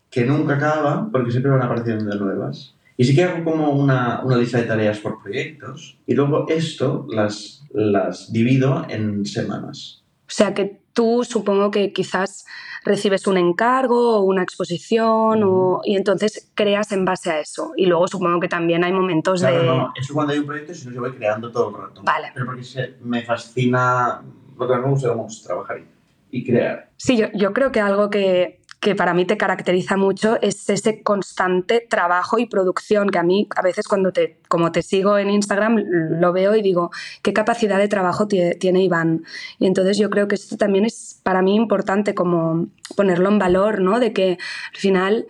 que 0.10 0.26
nunca 0.26 0.56
acaba 0.56 1.10
porque 1.12 1.30
siempre 1.30 1.52
van 1.52 1.62
apareciendo 1.62 2.16
nuevas. 2.16 2.73
Y 2.98 3.04
sí 3.06 3.16
que 3.16 3.24
hago 3.24 3.44
como 3.44 3.72
una, 3.72 4.22
una, 4.24 4.38
lista 4.38 4.60
de 4.60 4.66
tareas 4.66 5.00
por 5.00 5.22
proyectos 5.22 5.98
y 6.06 6.14
luego 6.14 6.46
esto 6.50 7.08
las, 7.10 7.64
las 7.74 8.32
divido 8.32 8.86
en 8.90 9.26
semanas. 9.26 10.04
O 10.22 10.36
sea 10.36 10.54
que 10.54 10.82
tú 10.94 11.24
supongo 11.24 11.72
que 11.72 11.92
quizás 11.92 12.46
recibes 12.84 13.28
un 13.28 13.38
encargo 13.38 14.18
o 14.18 14.22
una 14.22 14.44
exposición 14.44 15.44
o, 15.44 15.82
y 15.84 15.96
entonces 15.96 16.52
creas 16.54 16.92
en 16.92 17.06
base 17.06 17.32
a 17.32 17.40
eso. 17.40 17.72
Y 17.76 17.86
luego 17.86 18.08
supongo 18.08 18.40
que 18.40 18.48
también 18.48 18.84
hay 18.84 18.94
momentos 18.94 19.42
claro, 19.42 19.60
de... 19.60 19.66
No, 19.66 19.94
eso 20.00 20.14
cuando 20.14 20.34
hay 20.34 20.40
un 20.40 20.46
proyecto, 20.46 20.74
si 20.74 20.88
no, 20.88 20.94
yo 20.94 21.02
voy 21.02 21.14
creando 21.14 21.52
todo 21.52 21.70
el 21.70 21.76
rato. 21.82 22.04
Vale. 22.04 22.32
Pero 22.34 22.46
porque 22.46 22.96
me 23.02 23.24
fascina, 23.24 24.22
lo 24.58 24.68
que 24.68 24.76
me 24.76 24.90
gusta 24.90 25.14
es 25.28 25.44
trabajar 25.44 25.82
y 26.30 26.44
crear. 26.44 26.90
Sí, 26.98 27.18
yo, 27.18 27.28
yo 27.34 27.54
creo 27.54 27.72
que 27.72 27.80
algo 27.80 28.10
que 28.10 28.60
que 28.84 28.96
para 28.96 29.14
mí 29.14 29.24
te 29.24 29.38
caracteriza 29.38 29.96
mucho 29.96 30.38
es 30.42 30.70
ese 30.70 31.02
constante 31.04 31.88
trabajo 31.90 32.38
y 32.38 32.48
producción 32.48 33.10
que 33.10 33.18
a 33.18 33.24
mí 33.24 33.48
a 33.56 33.62
veces 33.62 33.88
cuando 33.88 34.12
te, 34.12 34.40
como 34.50 34.74
te 34.74 34.82
sigo 34.82 35.18
en 35.18 35.30
Instagram 35.30 35.78
lo 36.20 36.34
veo 36.34 36.54
y 36.54 36.62
digo, 36.62 36.92
qué 37.22 37.32
capacidad 37.32 37.78
de 37.78 37.88
trabajo 37.88 38.28
tiene 38.28 38.84
Iván. 38.84 39.24
Y 39.58 39.68
entonces 39.68 39.98
yo 39.98 40.10
creo 40.10 40.28
que 40.28 40.36
esto 40.36 40.58
también 40.58 40.84
es 40.84 41.18
para 41.24 41.42
mí 41.42 41.56
importante 41.56 42.14
como 42.14 42.68
ponerlo 42.98 43.30
en 43.30 43.40
valor, 43.40 43.80
¿no? 43.80 44.02
De 44.02 44.12
que 44.12 44.38
al 44.74 44.80
final 44.80 45.26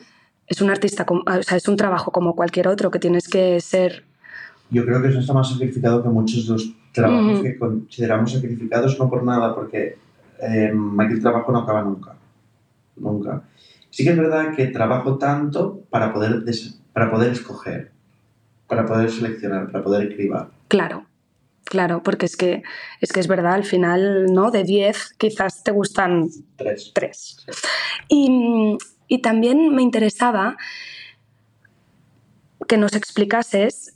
es 0.47 0.59
un 0.59 0.71
artista, 0.71 1.05
o 1.07 1.43
sea, 1.43 1.57
es 1.57 1.67
un 1.67 1.77
trabajo 1.77 2.11
como 2.11 2.35
cualquier 2.35 2.67
otro, 2.67 2.89
que 2.89 2.97
tienes 2.97 3.29
que 3.29 3.61
ser... 3.61 4.03
Yo 4.71 4.83
creo 4.83 4.99
que 4.99 5.09
eso 5.09 5.19
está 5.19 5.33
más 5.33 5.51
sacrificado 5.51 6.01
que 6.01 6.09
muchos 6.09 6.47
de 6.47 6.53
los 6.53 6.73
trabajos 6.91 7.43
que 7.43 7.55
consideramos 7.59 8.31
sacrificados, 8.31 8.97
no 8.97 9.07
por 9.11 9.23
nada, 9.23 9.53
porque 9.53 9.95
eh, 10.41 10.73
aquí 10.99 11.13
el 11.13 11.21
trabajo 11.21 11.51
no 11.51 11.59
acaba 11.59 11.83
nunca 11.83 12.15
nunca. 12.95 13.43
Sí 13.89 14.03
que 14.03 14.11
es 14.11 14.17
verdad 14.17 14.55
que 14.55 14.67
trabajo 14.67 15.17
tanto 15.17 15.81
para 15.89 16.13
poder, 16.13 16.43
para 16.93 17.11
poder 17.11 17.31
escoger, 17.31 17.91
para 18.67 18.85
poder 18.85 19.11
seleccionar, 19.11 19.71
para 19.71 19.83
poder 19.83 20.09
escribir. 20.09 20.33
Claro, 20.67 21.05
claro, 21.63 22.01
porque 22.01 22.25
es 22.25 22.35
que 22.35 22.63
es, 23.01 23.11
que 23.11 23.19
es 23.19 23.27
verdad, 23.27 23.53
al 23.53 23.65
final, 23.65 24.33
¿no? 24.33 24.49
De 24.49 24.63
10 24.63 25.13
quizás 25.17 25.63
te 25.63 25.71
gustan 25.71 26.29
3. 26.55 26.91
Tres. 26.95 27.45
Y, 28.09 28.77
y 29.07 29.21
también 29.21 29.75
me 29.75 29.83
interesaba 29.83 30.57
que 32.67 32.77
nos 32.77 32.95
explicases 32.95 33.95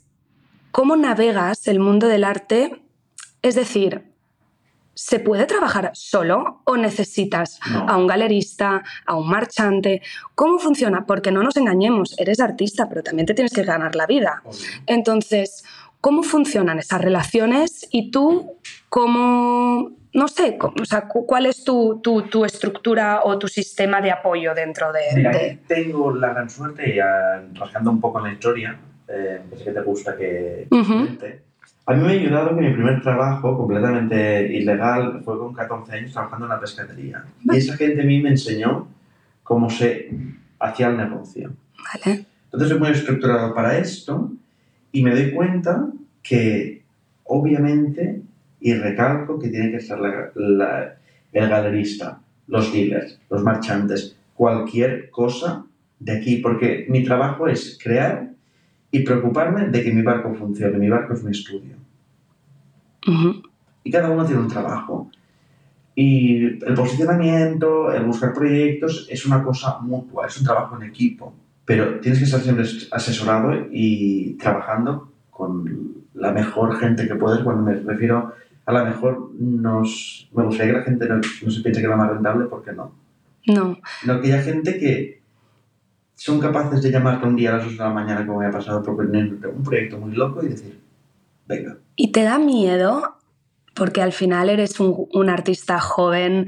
cómo 0.70 0.96
navegas 0.96 1.66
el 1.66 1.80
mundo 1.80 2.06
del 2.06 2.24
arte, 2.24 2.82
es 3.42 3.54
decir, 3.54 4.12
¿Se 4.98 5.20
puede 5.20 5.46
trabajar 5.46 5.92
solo 5.94 6.60
o 6.64 6.76
necesitas 6.76 7.60
a 7.86 7.96
un 7.96 8.08
galerista, 8.08 8.82
a 9.06 9.14
un 9.14 9.28
marchante? 9.28 10.02
¿Cómo 10.34 10.58
funciona? 10.58 11.06
Porque 11.06 11.30
no 11.30 11.44
nos 11.44 11.56
engañemos, 11.56 12.18
eres 12.18 12.40
artista, 12.40 12.88
pero 12.88 13.04
también 13.04 13.24
te 13.24 13.32
tienes 13.32 13.52
que 13.52 13.62
ganar 13.62 13.94
la 13.94 14.06
vida. 14.06 14.42
Entonces, 14.86 15.64
¿cómo 16.00 16.24
funcionan 16.24 16.80
esas 16.80 17.00
relaciones 17.00 17.86
y 17.92 18.10
tú 18.10 18.56
cómo, 18.88 19.92
no 20.14 20.26
sé, 20.26 20.58
o 20.60 20.84
sea, 20.84 21.02
cuál 21.02 21.46
es 21.46 21.62
tu, 21.62 22.00
tu, 22.02 22.22
tu, 22.22 22.44
estructura 22.44 23.20
o 23.22 23.38
tu 23.38 23.46
sistema 23.46 24.00
de 24.00 24.10
apoyo 24.10 24.52
dentro 24.52 24.92
de... 24.92 25.00
Mira, 25.14 25.30
tengo 25.68 26.12
la 26.12 26.30
gran 26.30 26.50
suerte, 26.50 26.96
ya 26.96 27.44
rascando 27.54 27.92
un 27.92 28.00
poco 28.00 28.18
en 28.18 28.24
la 28.24 28.32
historia, 28.32 28.76
eh, 29.06 29.42
que 29.48 29.58
sé 29.58 29.64
que 29.66 29.70
te 29.70 29.80
gusta 29.80 30.16
que, 30.16 30.66
a 31.88 31.94
mí 31.94 32.02
me 32.02 32.08
ha 32.08 32.20
ayudado 32.20 32.54
que 32.54 32.60
mi 32.60 32.74
primer 32.74 33.00
trabajo, 33.00 33.56
completamente 33.56 34.54
ilegal, 34.54 35.22
fue 35.24 35.38
con 35.38 35.54
14 35.54 35.90
años 35.90 36.12
trabajando 36.12 36.44
en 36.44 36.50
la 36.50 36.60
pescadería. 36.60 37.24
Y 37.44 37.56
esa 37.56 37.78
gente 37.78 38.02
a 38.02 38.04
mí 38.04 38.20
me 38.20 38.28
enseñó 38.28 38.88
cómo 39.42 39.70
se 39.70 40.10
hacía 40.58 40.88
el 40.88 40.98
negocio. 40.98 41.50
Vale. 41.78 42.26
Entonces 42.44 42.68
soy 42.68 42.78
muy 42.78 42.90
estructurado 42.90 43.54
para 43.54 43.78
esto 43.78 44.30
y 44.92 45.02
me 45.02 45.12
doy 45.12 45.32
cuenta 45.32 45.88
que, 46.22 46.82
obviamente, 47.24 48.20
y 48.60 48.74
recalco 48.74 49.38
que 49.38 49.48
tiene 49.48 49.70
que 49.70 49.80
ser 49.80 49.98
el 50.36 51.48
galerista, 51.48 52.20
los 52.48 52.70
dealers, 52.70 53.18
los 53.30 53.42
marchantes, 53.42 54.14
cualquier 54.34 55.08
cosa 55.08 55.64
de 56.00 56.18
aquí, 56.18 56.36
porque 56.36 56.84
mi 56.90 57.02
trabajo 57.02 57.48
es 57.48 57.78
crear 57.82 58.28
y 58.90 59.00
preocuparme 59.00 59.68
de 59.68 59.82
que 59.82 59.90
mi 59.90 60.02
barco 60.02 60.34
funcione. 60.34 60.76
Mi 60.76 60.90
barco 60.90 61.14
es 61.14 61.24
mi 61.24 61.30
estudio. 61.30 61.77
Y 63.84 63.90
cada 63.90 64.10
uno 64.10 64.24
tiene 64.24 64.42
un 64.42 64.48
trabajo. 64.48 65.10
Y 65.94 66.44
el 66.44 66.74
posicionamiento, 66.74 67.92
el 67.92 68.04
buscar 68.04 68.32
proyectos 68.32 69.06
es 69.10 69.26
una 69.26 69.42
cosa 69.42 69.78
mutua, 69.80 70.26
es 70.26 70.38
un 70.38 70.44
trabajo 70.44 70.76
en 70.76 70.84
equipo. 70.88 71.34
Pero 71.64 71.98
tienes 72.00 72.20
que 72.20 72.26
estar 72.26 72.40
siempre 72.40 72.64
asesorado 72.92 73.52
y 73.72 74.34
trabajando 74.34 75.12
con 75.30 76.04
la 76.14 76.32
mejor 76.32 76.76
gente 76.76 77.08
que 77.08 77.14
puedes. 77.14 77.40
Cuando 77.40 77.62
me 77.62 77.74
refiero 77.74 78.32
a 78.64 78.72
la 78.72 78.84
mejor, 78.84 79.30
nos, 79.38 80.28
me 80.34 80.44
gustaría 80.44 80.72
que 80.72 80.78
la 80.78 80.84
gente 80.84 81.08
no, 81.08 81.22
se 81.22 81.62
piense 81.62 81.80
que 81.80 81.86
es 81.86 81.88
la 81.88 81.96
más 81.96 82.10
rentable, 82.10 82.46
porque 82.46 82.72
no. 82.72 82.92
No. 83.46 83.78
No, 84.04 84.20
que 84.20 84.32
haya 84.32 84.42
gente 84.42 84.78
que 84.78 85.22
son 86.14 86.38
capaces 86.38 86.82
de 86.82 86.90
llamarte 86.90 87.26
un 87.26 87.36
día 87.36 87.50
a 87.50 87.56
las 87.58 87.66
8 87.66 87.72
de 87.72 87.78
la 87.78 87.90
mañana, 87.90 88.26
como 88.26 88.40
me 88.40 88.46
ha 88.46 88.50
pasado, 88.50 88.82
proponiéndote 88.82 89.46
un 89.46 89.62
proyecto 89.62 89.98
muy 89.98 90.12
loco 90.12 90.44
y 90.44 90.48
decir, 90.48 90.78
venga. 91.48 91.78
¿Y 91.96 92.12
te 92.12 92.22
da 92.22 92.38
miedo? 92.38 93.16
Porque 93.74 94.02
al 94.02 94.12
final 94.12 94.50
eres 94.50 94.78
un, 94.80 95.08
un 95.12 95.28
artista 95.28 95.80
joven, 95.80 96.46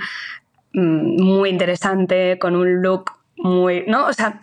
mm, 0.73 1.23
muy 1.23 1.49
interesante, 1.49 2.39
con 2.39 2.55
un 2.55 2.83
look 2.83 3.11
muy... 3.37 3.85
¿No? 3.87 4.07
O 4.07 4.13
sea, 4.13 4.41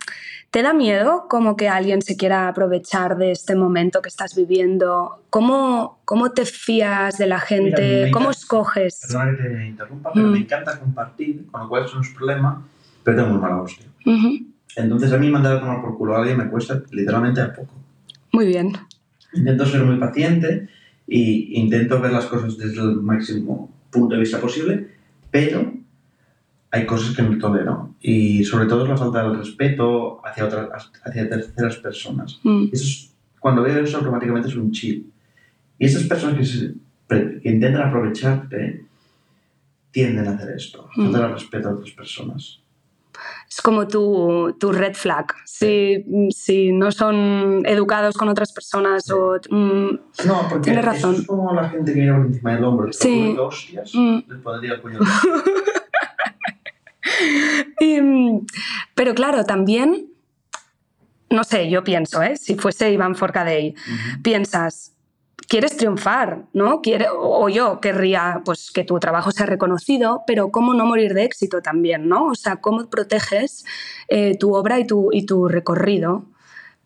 ¿te 0.50 0.62
da 0.62 0.72
miedo 0.72 1.26
como 1.28 1.56
que 1.56 1.68
alguien 1.68 2.02
se 2.02 2.16
quiera 2.16 2.48
aprovechar 2.48 3.16
de 3.16 3.32
este 3.32 3.54
momento 3.54 4.02
que 4.02 4.08
estás 4.08 4.34
viviendo? 4.34 5.22
¿Cómo, 5.30 6.00
cómo 6.04 6.32
te 6.32 6.44
fías 6.44 7.18
de 7.18 7.26
la 7.26 7.38
gente? 7.38 8.10
¿Cómo 8.12 8.30
escoges? 8.30 9.00
Perdona 9.06 9.36
que 9.36 9.42
te 9.44 9.66
interrumpa, 9.66 10.10
pero 10.12 10.26
me 10.26 10.38
mm. 10.38 10.42
encanta 10.42 10.78
compartir, 10.78 11.46
con 11.50 11.62
lo 11.62 11.68
cual 11.68 11.84
eso 11.84 11.96
no 11.96 12.02
es 12.02 12.10
problema, 12.10 12.66
pero 13.02 13.18
tengo 13.18 13.30
muy 13.30 13.40
mala 13.40 13.62
hostia. 13.62 13.86
Entonces 14.76 15.12
a 15.12 15.18
mí 15.18 15.30
mandar 15.30 15.56
a 15.56 15.60
tomar 15.60 15.80
por 15.80 15.96
culo 15.96 16.16
a 16.16 16.18
alguien 16.18 16.38
me 16.38 16.48
cuesta 16.48 16.80
literalmente 16.90 17.40
a 17.40 17.52
poco. 17.52 17.74
Muy 18.32 18.46
bien. 18.46 18.72
Intento 19.32 19.66
ser 19.66 19.84
muy 19.84 19.96
paciente 19.96 20.68
e 21.06 21.18
intento 21.52 22.00
ver 22.00 22.12
las 22.12 22.26
cosas 22.26 22.56
desde 22.56 22.80
el 22.82 22.96
máximo 22.96 23.70
punto 23.90 24.14
de 24.14 24.20
vista 24.20 24.40
posible, 24.40 24.88
pero 25.30 25.72
hay 26.70 26.86
cosas 26.86 27.16
que 27.16 27.22
no 27.22 27.38
tolero 27.38 27.94
y 28.00 28.44
sobre 28.44 28.66
todo 28.66 28.84
es 28.84 28.90
la 28.90 28.96
falta 28.96 29.28
de 29.28 29.36
respeto 29.38 30.20
hacia, 30.26 30.44
otras, 30.44 30.90
hacia 31.04 31.28
terceras 31.28 31.76
personas. 31.76 32.40
Mm. 32.42 32.66
Eso 32.72 33.08
cuando 33.40 33.62
veo 33.62 33.84
eso 33.84 33.98
automáticamente 33.98 34.48
es 34.48 34.56
un 34.56 34.72
chill. 34.72 35.10
Y 35.78 35.86
esas 35.86 36.04
personas 36.04 36.36
que, 36.36 37.40
que 37.40 37.50
intentan 37.50 37.88
aprovecharte 37.88 38.84
tienden 39.90 40.26
a 40.26 40.32
hacer 40.32 40.50
esto, 40.50 40.88
mm. 40.96 41.04
falta 41.04 41.20
de 41.20 41.34
respeto 41.34 41.68
a 41.68 41.72
otras 41.72 41.92
personas 41.92 42.60
es 43.48 43.60
como 43.60 43.88
tu, 43.88 44.56
tu 44.58 44.72
red 44.72 44.94
flag. 44.94 45.26
Si, 45.44 46.04
si, 46.30 46.72
no 46.72 46.92
son 46.92 47.62
educados 47.66 48.16
con 48.16 48.28
otras 48.28 48.52
personas 48.52 49.10
o... 49.10 49.36
Mm, 49.50 49.90
no, 50.26 50.48
porque 50.48 50.64
tienes 50.64 50.84
razón. 50.84 51.14
es 51.16 51.26
como 51.26 51.52
la 51.54 51.68
gente 51.68 51.92
que 51.92 52.00
viene 52.00 52.16
por 52.16 52.26
encima 52.26 52.54
del 52.54 52.64
hombro. 52.64 52.92
Sí. 52.92 53.36
hostias, 53.38 53.92
mm. 53.94 54.18
les 54.28 54.38
pondría 54.40 54.74
el 54.74 54.80
puño. 54.80 54.98
Mm, 57.80 58.40
pero 58.94 59.14
claro, 59.14 59.44
también... 59.44 60.06
No 61.30 61.44
sé, 61.44 61.68
yo 61.68 61.82
pienso, 61.84 62.22
¿eh? 62.22 62.36
si 62.36 62.54
fuese 62.54 62.92
Iván 62.92 63.14
Forcadell, 63.14 63.74
piensas, 64.22 64.94
quieres 65.48 65.76
triunfar, 65.76 66.42
¿no? 66.52 66.80
Quiere, 66.82 67.06
o 67.12 67.48
yo 67.48 67.80
querría 67.80 68.42
pues, 68.44 68.70
que 68.70 68.84
tu 68.84 68.98
trabajo 68.98 69.30
sea 69.30 69.46
reconocido, 69.46 70.22
pero 70.26 70.50
cómo 70.50 70.74
no 70.74 70.84
morir 70.84 71.14
de 71.14 71.24
éxito 71.24 71.62
también, 71.62 72.08
¿no? 72.08 72.26
O 72.26 72.34
sea, 72.34 72.56
cómo 72.56 72.88
proteges 72.90 73.64
eh, 74.08 74.36
tu 74.38 74.54
obra 74.54 74.78
y 74.78 74.86
tu, 74.86 75.08
y 75.12 75.24
tu 75.26 75.48
recorrido, 75.48 76.24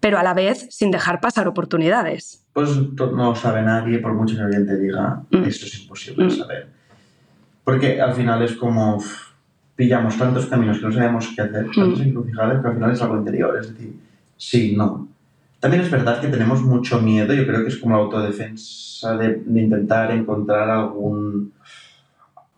pero 0.01 0.19
a 0.19 0.23
la 0.23 0.35
vez 0.35 0.67
sin 0.71 0.91
dejar 0.91 1.21
pasar 1.21 1.49
oportunidades. 1.49 2.45
Pues 2.53 2.71
no 2.97 3.35
sabe 3.35 3.63
nadie, 3.63 3.99
por 3.99 4.15
mucho 4.15 4.37
que 4.37 4.43
alguien 4.43 4.67
te 4.67 4.79
diga, 4.79 5.23
Mm. 5.31 5.45
esto 5.45 5.67
es 5.67 5.81
imposible 5.83 6.25
Mm. 6.25 6.29
de 6.29 6.35
saber. 6.37 6.69
Porque 7.65 8.01
al 8.01 8.15
final 8.15 8.43
es 8.43 8.53
como 8.55 9.03
pillamos 9.77 10.17
tantos 10.19 10.47
caminos 10.47 10.79
que 10.79 10.87
no 10.87 10.93
sabemos 10.93 11.29
qué 11.35 11.43
hacer, 11.43 11.67
tantas 11.75 11.99
Mm. 11.99 12.03
encrucijadas, 12.03 12.63
que 12.63 12.69
al 12.69 12.75
final 12.75 12.91
es 12.93 13.03
algo 13.03 13.17
interior. 13.17 13.59
Es 13.59 13.73
decir, 13.73 13.95
sí, 14.37 14.75
no. 14.77 15.09
También 15.63 15.85
es 15.85 15.91
verdad 15.93 16.21
que 16.21 16.27
tenemos 16.27 16.61
mucho 16.61 17.01
miedo, 17.01 17.33
yo 17.33 17.47
creo 17.47 17.63
que 17.63 17.69
es 17.69 17.77
como 17.79 17.95
la 17.97 18.03
autodefensa 18.03 19.17
de, 19.17 19.43
de 19.47 19.61
intentar 19.63 20.11
encontrar 20.11 20.69
algún, 20.69 21.53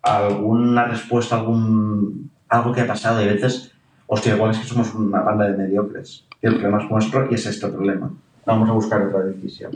alguna 0.01 0.87
respuesta, 0.87 1.37
algún, 1.37 2.31
algo 2.49 2.73
que 2.73 2.81
ha 2.81 2.87
pasado. 2.87 3.21
Y 3.23 3.29
a 3.29 3.33
veces, 3.35 3.73
hostia, 4.07 4.35
igual 4.35 4.53
es 4.53 4.59
que 4.61 4.65
somos 4.67 4.95
una 4.95 5.21
banda 5.21 5.51
de 5.51 5.59
mediocres. 5.59 6.25
Y 6.41 6.47
el 6.47 6.55
problema 6.55 6.83
es 6.83 6.91
nuestro 6.91 7.29
y 7.31 7.35
es 7.35 7.45
este 7.45 7.69
problema. 7.69 8.11
Vamos 8.47 8.71
a 8.71 8.73
buscar 8.73 9.03
otra 9.03 9.21
decisión. 9.21 9.71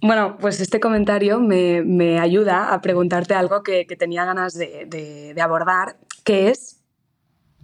Bueno, 0.00 0.36
pues 0.40 0.60
este 0.60 0.78
comentario 0.78 1.40
me, 1.40 1.82
me 1.84 2.20
ayuda 2.20 2.72
a 2.72 2.80
preguntarte 2.80 3.34
algo 3.34 3.64
que, 3.64 3.84
que 3.86 3.96
tenía 3.96 4.24
ganas 4.24 4.54
de, 4.54 4.86
de- 4.88 5.32
de 5.34 5.40
abordar, 5.42 5.96
que 6.24 6.50
es, 6.50 6.80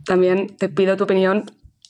también 0.04 0.48
te 0.56 0.68
pido 0.68 0.96
tu 0.96 1.04
opinión 1.04 1.44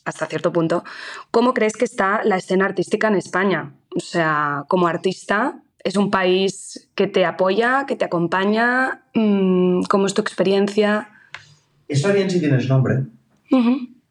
hasta 0.09 0.25
cierto 0.27 0.51
punto, 0.51 0.83
¿cómo 1.31 1.53
crees 1.53 1.73
que 1.73 1.85
está 1.85 2.23
la 2.23 2.37
escena 2.37 2.65
artística 2.65 3.07
en 3.07 3.15
España? 3.15 3.71
O 3.95 3.99
sea, 3.99 4.65
como 4.67 4.87
artista, 4.87 5.59
¿es 5.83 5.95
un 5.95 6.11
país 6.11 6.89
que 6.95 7.07
te 7.07 7.25
apoya, 7.25 7.85
que 7.87 7.95
te 7.95 8.05
acompaña? 8.05 9.01
Mm, 9.13 9.83
¿Cómo 9.83 10.05
es 10.07 10.13
tu 10.13 10.21
experiencia? 10.21 11.09
Está 11.87 12.11
bien 12.11 12.29
si 12.29 12.39
tienes 12.39 12.67
nombre. 12.67 13.03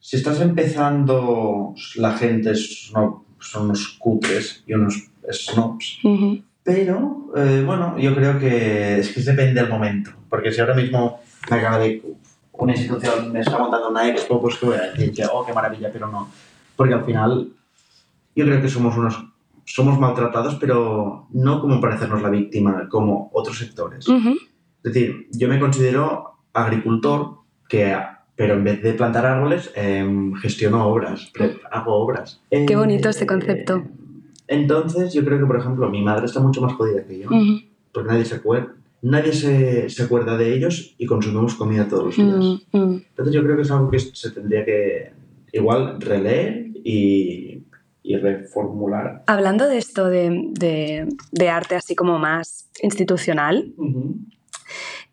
Si 0.00 0.17
estás 0.17 0.40
empezando, 0.40 1.75
la 1.97 2.12
gente 2.17 2.52
es- 2.52 2.90
no- 2.95 3.25
son 3.40 3.64
unos 3.67 3.88
cutres 3.99 4.64
y 4.67 4.73
unos 4.75 4.95
snobs. 5.31 5.99
Pero, 6.64 7.33
eh, 7.37 7.62
bueno, 7.64 7.97
yo 7.99 8.14
creo 8.14 8.38
que 8.38 8.99
es 8.99 9.11
que 9.11 9.21
depende 9.21 9.61
del 9.61 9.71
momento. 9.71 10.11
Porque 10.28 10.52
si 10.52 10.61
ahora 10.61 10.75
mismo 10.75 11.21
me 11.50 11.57
acaba 11.59 11.78
de. 11.78 12.02
Una 12.59 12.75
institución 12.75 13.33
me 13.33 13.41
está 13.41 13.59
montando 13.59 13.88
una 13.88 14.09
expo, 14.09 14.41
pues 14.41 14.57
que 14.57 14.67
voy 14.67 14.77
a 14.77 14.91
decir 14.91 15.12
que, 15.15 15.25
oh, 15.33 15.45
qué 15.47 15.53
maravilla, 15.53 15.91
pero 15.93 16.09
no. 16.09 16.29
Porque 16.77 16.95
al 16.95 17.05
final, 17.05 17.49
yo 18.35 18.45
creo 18.45 18.61
que 18.61 18.69
somos 18.69 18.97
unos. 18.97 19.25
Somos 19.65 19.99
maltratados, 19.99 20.55
pero 20.57 21.27
no 21.31 21.61
como 21.61 21.79
parecernos 21.81 22.23
la 22.23 22.31
víctima, 22.31 22.88
como 22.88 23.31
otros 23.35 23.59
sectores. 23.59 24.09
ujú. 24.09 24.31
Es 24.83 24.93
decir, 24.95 25.29
yo 25.33 25.47
me 25.49 25.61
considero 25.61 26.38
agricultor, 26.55 27.37
que, 27.69 27.95
pero 28.35 28.55
en 28.55 28.65
vez 28.65 28.83
de 28.83 28.95
plantar 28.95 29.27
árboles, 29.27 29.71
em, 29.75 30.35
gestiono 30.37 30.87
obras, 30.87 31.31
pre- 31.35 31.59
hago 31.71 31.93
obras. 31.95 32.41
Qué 32.50 32.75
bonito 32.77 33.09
este 33.11 33.25
Eh, 33.25 33.27
concepto. 33.27 33.83
Entonces, 34.47 35.12
yo 35.12 35.23
creo 35.25 35.38
que, 35.38 35.45
por 35.47 35.59
ejemplo, 35.59 35.91
mi 35.91 36.03
madre 36.03 36.25
está 36.27 36.41
mucho 36.41 36.62
más 36.62 36.73
jodida 36.73 37.05
que 37.05 37.19
yo, 37.19 37.27
Ujú, 37.29 37.61
porque 37.93 38.09
nadie 38.09 38.25
se 38.25 38.37
acuerda. 38.37 38.73
Nadie 39.02 39.33
se, 39.33 39.88
se 39.88 40.02
acuerda 40.02 40.37
de 40.37 40.55
ellos 40.55 40.95
y 40.99 41.07
consumimos 41.07 41.55
comida 41.55 41.87
todos 41.88 42.05
los 42.07 42.17
días. 42.17 42.62
mm, 42.73 42.76
mm. 42.78 43.02
Entonces, 43.11 43.35
yo 43.35 43.43
creo 43.45 43.57
que 43.57 43.62
es 43.62 43.71
algo 43.71 43.90
que 43.90 43.99
se 44.00 44.31
tendría 44.33 44.64
que 44.64 45.12
igual 45.52 46.00
releer 46.00 46.67
y, 46.85 47.62
y 48.02 48.17
reformular. 48.17 49.23
Hablando 49.26 49.69
de 49.69 49.78
esto 49.78 50.07
de, 50.09 50.50
de- 50.52 51.09
de 51.31 51.49
arte 51.49 51.76
así 51.76 51.95
como 51.95 52.19
más 52.19 52.69
institucional, 52.83 53.73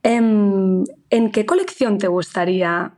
¿en, 0.04 0.84
en 1.10 1.32
qué 1.32 1.46
colección 1.46 1.98
te 1.98 2.08
gustaría 2.08 2.94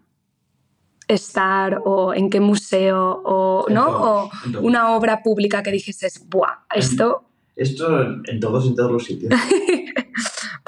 estar 1.07 1.81
o 1.85 2.13
en 2.13 2.29
qué 2.29 2.39
museo 2.41 3.21
o, 3.25 3.65
En 3.69 3.75
¿no? 3.75 3.85
todos, 3.85 4.29
o 4.55 4.59
una 4.61 4.95
obra 4.95 5.21
pública 5.23 5.63
que 5.63 5.71
dijeses, 5.71 6.25
¡buah! 6.29 6.65
Esto, 6.75 7.23
Esto 7.55 8.01
en 8.25 8.39
todos 8.39 8.65
y 8.65 8.69
en 8.69 8.75
todos 8.75 8.91
los 8.91 9.03
sitios. 9.05 9.33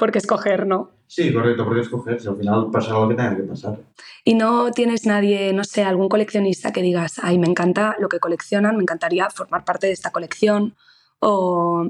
porque 0.00 0.18
escoger, 0.18 0.66
¿no? 0.66 0.92
Sí, 1.06 1.30
correcto, 1.30 1.66
porque 1.66 1.82
escoger, 1.82 2.18
si 2.18 2.26
al 2.26 2.36
final 2.38 2.70
pasará 2.72 3.00
lo 3.00 3.08
que 3.10 3.16
tenga 3.16 3.36
que 3.36 3.42
pasar. 3.42 3.78
Y 4.24 4.32
no 4.32 4.70
tienes 4.70 5.04
nadie, 5.04 5.52
no 5.52 5.62
sé, 5.62 5.84
algún 5.84 6.08
coleccionista 6.08 6.72
que 6.72 6.80
digas, 6.80 7.20
ay, 7.22 7.38
me 7.38 7.46
encanta 7.46 7.96
lo 7.98 8.08
que 8.08 8.18
coleccionan, 8.18 8.76
me 8.76 8.82
encantaría 8.82 9.28
formar 9.28 9.66
parte 9.66 9.88
de 9.88 9.92
esta 9.92 10.10
colección 10.10 10.74
o, 11.18 11.86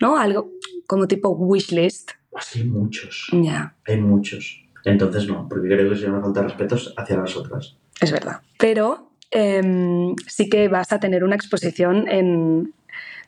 ¿no? 0.00 0.18
Algo 0.18 0.50
como 0.88 1.06
tipo 1.06 1.28
wishlist. 1.30 2.10
Así 2.34 2.62
hay 2.62 2.66
muchos, 2.66 3.28
Ya, 3.30 3.76
hay 3.86 4.00
muchos. 4.00 4.60
Entonces 4.84 5.28
no, 5.28 5.46
porque 5.48 5.68
creo 5.68 5.88
que 5.88 5.94
sería 5.94 6.14
una 6.14 6.22
falta 6.22 6.40
de 6.40 6.48
respeto 6.48 6.76
hacia 6.96 7.16
las 7.16 7.36
otras. 7.36 7.76
es 8.00 8.10
verdad. 8.10 8.40
Pero 8.58 9.12
em, 9.30 10.16
sí 10.26 10.48
que 10.48 10.66
vas 10.66 10.90
a 10.90 10.98
tener 10.98 11.22
una 11.22 11.36
exposición 11.36 12.08
en, 12.08 12.74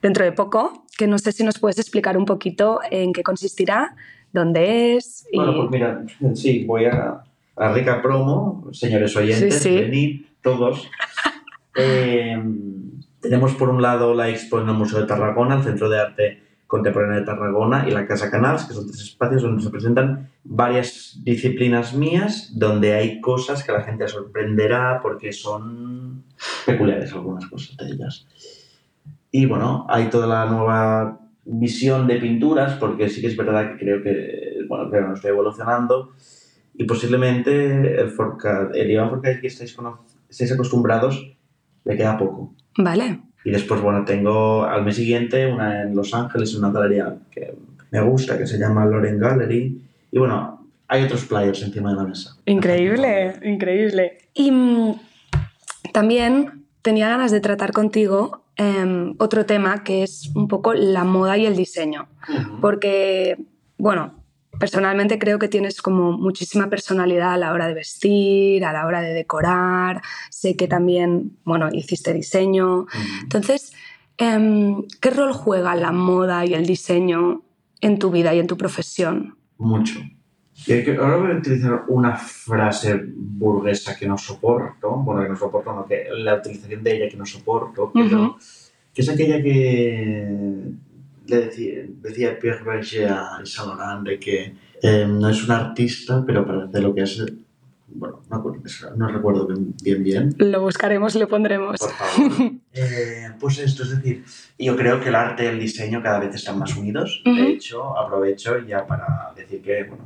dentro 0.01 0.25
de 0.25 0.33
poco, 0.33 0.85
que 0.97 1.07
no 1.07 1.19
sé 1.19 1.31
si 1.31 1.45
nos 1.45 1.57
puedes 1.57 1.79
explicar 1.79 2.17
un 2.17 2.25
poquito 2.25 2.81
en 2.91 3.13
qué 3.13 3.23
consistirá, 3.23 3.95
dónde 4.35 4.95
es. 4.95 5.25
Y... 5.31 5.37
Bueno, 5.37 5.55
pues 5.55 5.69
mira, 5.71 6.03
sí, 6.35 6.63
voy 6.65 6.85
a, 6.85 7.23
a 7.55 7.73
rica 7.73 8.01
promo, 8.01 8.67
señores 8.71 9.15
oyentes, 9.15 9.55
Sí, 9.55 9.69
sí. 9.69 9.75
venid 9.81 10.25
todos. 10.41 10.87
Eh, 11.77 12.41
tenemos 13.19 13.53
por 13.55 13.67
un 13.67 13.81
lado 13.81 14.13
la 14.13 14.29
expo 14.29 14.61
en 14.61 14.69
el 14.69 14.75
Museo 14.75 15.01
de 15.01 15.07
Tarragona, 15.07 15.55
el 15.57 15.63
Centro 15.63 15.89
de 15.89 15.99
Arte 15.99 16.41
Contemporáneo 16.67 17.19
de 17.19 17.25
Tarragona 17.25 17.85
y 17.85 17.91
la 17.91 18.07
Casa 18.07 18.31
Canals, 18.31 18.63
que 18.63 18.73
son 18.73 18.87
tres 18.87 19.01
espacios 19.01 19.41
donde 19.41 19.61
se 19.61 19.69
presentan 19.69 20.29
varias 20.45 21.19
disciplinas 21.25 21.93
mías, 21.93 22.51
donde 22.55 22.93
hay 22.93 23.19
cosas 23.19 23.61
que 23.61 23.73
a 23.73 23.79
la 23.79 23.83
gente 23.83 24.07
sorprenderá 24.07 25.01
porque 25.03 25.33
son 25.33 26.23
peculiares 26.65 27.11
algunas 27.11 27.45
cosas 27.47 27.75
de 27.75 27.87
ellas. 27.87 28.25
Y 29.31 29.45
bueno, 29.45 29.85
hay 29.89 30.05
toda 30.09 30.27
la 30.27 30.45
nueva 30.45 31.19
visión 31.45 32.07
de 32.07 32.17
pinturas, 32.17 32.73
porque 32.73 33.07
sí 33.09 33.21
que 33.21 33.27
es 33.27 33.37
verdad 33.37 33.71
que 33.71 33.77
creo 33.77 34.01
que, 34.01 34.65
bueno, 34.67 34.89
creo 34.89 35.03
que 35.03 35.07
no 35.09 35.15
estoy 35.15 35.31
evolucionando 35.31 36.13
y 36.77 36.83
posiblemente 36.85 38.01
el, 38.01 38.09
Forca, 38.09 38.69
el 38.73 38.91
Iván 38.91 39.09
Forcade 39.09 39.39
que 39.39 39.47
estáis, 39.47 39.77
estáis 40.29 40.51
acostumbrados 40.51 41.31
le 41.85 41.95
queda 41.95 42.17
poco. 42.17 42.53
Vale, 42.77 43.21
Y 43.45 43.51
después, 43.51 43.79
bueno, 43.79 44.03
tengo 44.03 44.63
al 44.63 44.83
mes 44.83 44.95
siguiente 44.95 45.45
una 45.45 45.83
en 45.83 45.95
Los 45.95 46.13
Ángeles, 46.13 46.55
una 46.55 46.71
galería 46.71 47.15
que 47.31 47.55
me 47.91 48.01
gusta, 48.01 48.37
que 48.37 48.47
se 48.47 48.57
llama 48.57 48.85
Loren 48.85 49.19
Gallery. 49.19 49.81
Y 50.11 50.17
bueno, 50.17 50.67
hay 50.87 51.03
otros 51.03 51.25
players 51.25 51.61
encima 51.61 51.91
de 51.91 51.95
la 51.95 52.03
mesa. 52.03 52.35
increíble, 52.45 53.35
increíble. 53.43 54.17
Y 54.33 54.51
mm, 54.51 54.99
también 55.93 56.65
tenía 56.81 57.09
ganas 57.09 57.31
de 57.31 57.39
tratar 57.39 57.71
contigo 57.71 58.44
em, 58.55 59.15
otro 59.19 59.45
tema 59.45 59.83
que 59.83 60.03
es 60.03 60.31
un 60.35 60.47
poco 60.47 60.73
la 60.73 61.03
moda 61.03 61.37
y 61.37 61.45
el 61.45 61.55
diseño. 61.55 62.07
Porque, 62.61 63.37
bueno, 63.77 64.13
personalmente 64.59 65.19
creo 65.19 65.39
que 65.39 65.47
tienes 65.47 65.81
como 65.81 66.13
muchísima 66.13 66.69
personalidad 66.69 67.33
a 67.33 67.37
la 67.37 67.53
hora 67.53 67.67
de 67.67 67.73
vestir, 67.73 68.65
a 68.65 68.73
la 68.73 68.85
hora 68.85 69.01
de 69.01 69.13
decorar, 69.13 70.01
sé 70.29 70.55
que 70.55 70.67
también, 70.67 71.37
bueno, 71.43 71.69
hiciste 71.71 72.13
diseño. 72.13 72.87
Entonces, 73.21 73.73
em, 74.17 74.83
¿qué 75.01 75.09
rol 75.09 75.33
juega 75.33 75.75
la 75.75 75.91
moda 75.91 76.45
y 76.45 76.53
el 76.53 76.65
diseño 76.65 77.43
en 77.81 77.99
tu 77.99 78.11
vida 78.11 78.33
y 78.33 78.39
en 78.39 78.47
tu 78.47 78.57
profesión? 78.57 79.37
Mucho. 79.57 79.99
Ahora 80.99 81.17
voy 81.17 81.31
a 81.31 81.35
utilizar 81.35 81.83
una 81.89 82.15
frase 82.15 83.03
burguesa 83.05 83.95
que 83.95 84.07
no 84.07 84.17
soporto, 84.17 84.91
bueno, 84.97 85.21
que 85.23 85.29
no 85.29 85.35
soporto, 85.35 85.73
no, 85.73 85.85
que 85.85 86.05
la 86.17 86.35
utilización 86.35 86.81
de 86.81 86.95
ella 86.95 87.09
que 87.09 87.17
no 87.17 87.25
soporto, 87.25 87.91
pero 87.93 88.21
Ujú. 88.23 88.35
que 88.93 89.01
es 89.01 89.09
aquella 89.09 89.41
que 89.43 90.25
le 91.27 91.37
decía, 91.37 91.73
decía 92.01 92.39
Pierre 92.39 92.63
Berger 92.63 93.09
a 93.09 93.41
Saint 93.43 93.77
Laurent 93.77 94.07
de 94.07 94.19
que 94.19 94.55
eh, 94.81 95.05
no 95.07 95.29
es 95.29 95.43
un 95.43 95.51
artista, 95.51 96.23
pero 96.25 96.45
parece 96.45 96.81
lo 96.81 96.95
que 96.95 97.01
es, 97.01 97.25
bueno, 97.87 98.21
no, 98.29 98.43
no 98.95 99.07
recuerdo 99.09 99.47
bien 99.47 99.73
bien, 99.83 100.03
bien 100.03 100.35
Lo 100.39 100.61
buscaremos 100.61 101.15
y 101.15 101.19
lo 101.19 101.27
pondremos. 101.27 101.79
por 101.79 101.91
favor. 101.91 102.51
Eh, 102.77 103.29
pues 103.39 103.57
esto, 103.59 103.83
es 103.83 103.91
decir, 103.91 104.25
yo 104.59 104.75
creo 104.75 104.99
que 104.99 105.07
el 105.07 105.15
arte 105.15 105.45
y 105.45 105.47
el 105.47 105.57
diseño 105.57 106.03
cada 106.03 106.19
vez 106.19 106.35
están 106.35 106.59
más 106.59 106.75
unidos. 106.75 107.23
Ujú. 107.25 107.33
De 107.33 107.47
hecho, 107.51 107.97
aprovecho 107.97 108.59
ya 108.59 108.85
para 108.85 109.31
decir 109.33 109.61
que, 109.61 109.85
bueno, 109.85 110.03